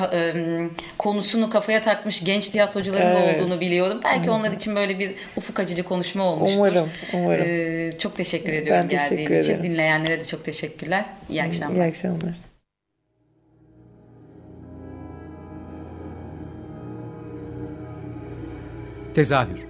konusunu 0.98 1.50
kafaya 1.50 1.82
takmış 1.82 2.24
genç 2.24 2.48
tiyatrocuların 2.48 3.16
evet. 3.16 3.42
olduğunu 3.42 3.60
biliyorum. 3.60 4.00
Belki 4.04 4.20
evet. 4.20 4.28
onlar 4.28 4.52
için 4.52 4.76
böyle 4.76 4.98
bir 4.98 5.10
ufuk 5.36 5.60
açıcı 5.60 5.82
konuşma 5.82 6.24
olmuştur. 6.24 6.58
Umarım. 6.58 6.88
umarım. 7.14 7.44
Ee, 7.46 7.92
çok 7.98 8.16
teşekkür 8.16 8.52
ediyorum 8.52 8.82
ben 8.82 8.88
geldiğin 8.88 9.08
teşekkür 9.08 9.38
için. 9.38 9.54
Ederim. 9.54 9.70
Dinleyenlere 9.70 10.20
de 10.20 10.24
çok 10.24 10.44
teşekkürler. 10.44 11.04
İyi 11.28 11.42
akşamlar. 11.42 11.84
İyi 11.84 11.88
akşamlar. 11.88 12.34
Tezahür 19.14 19.69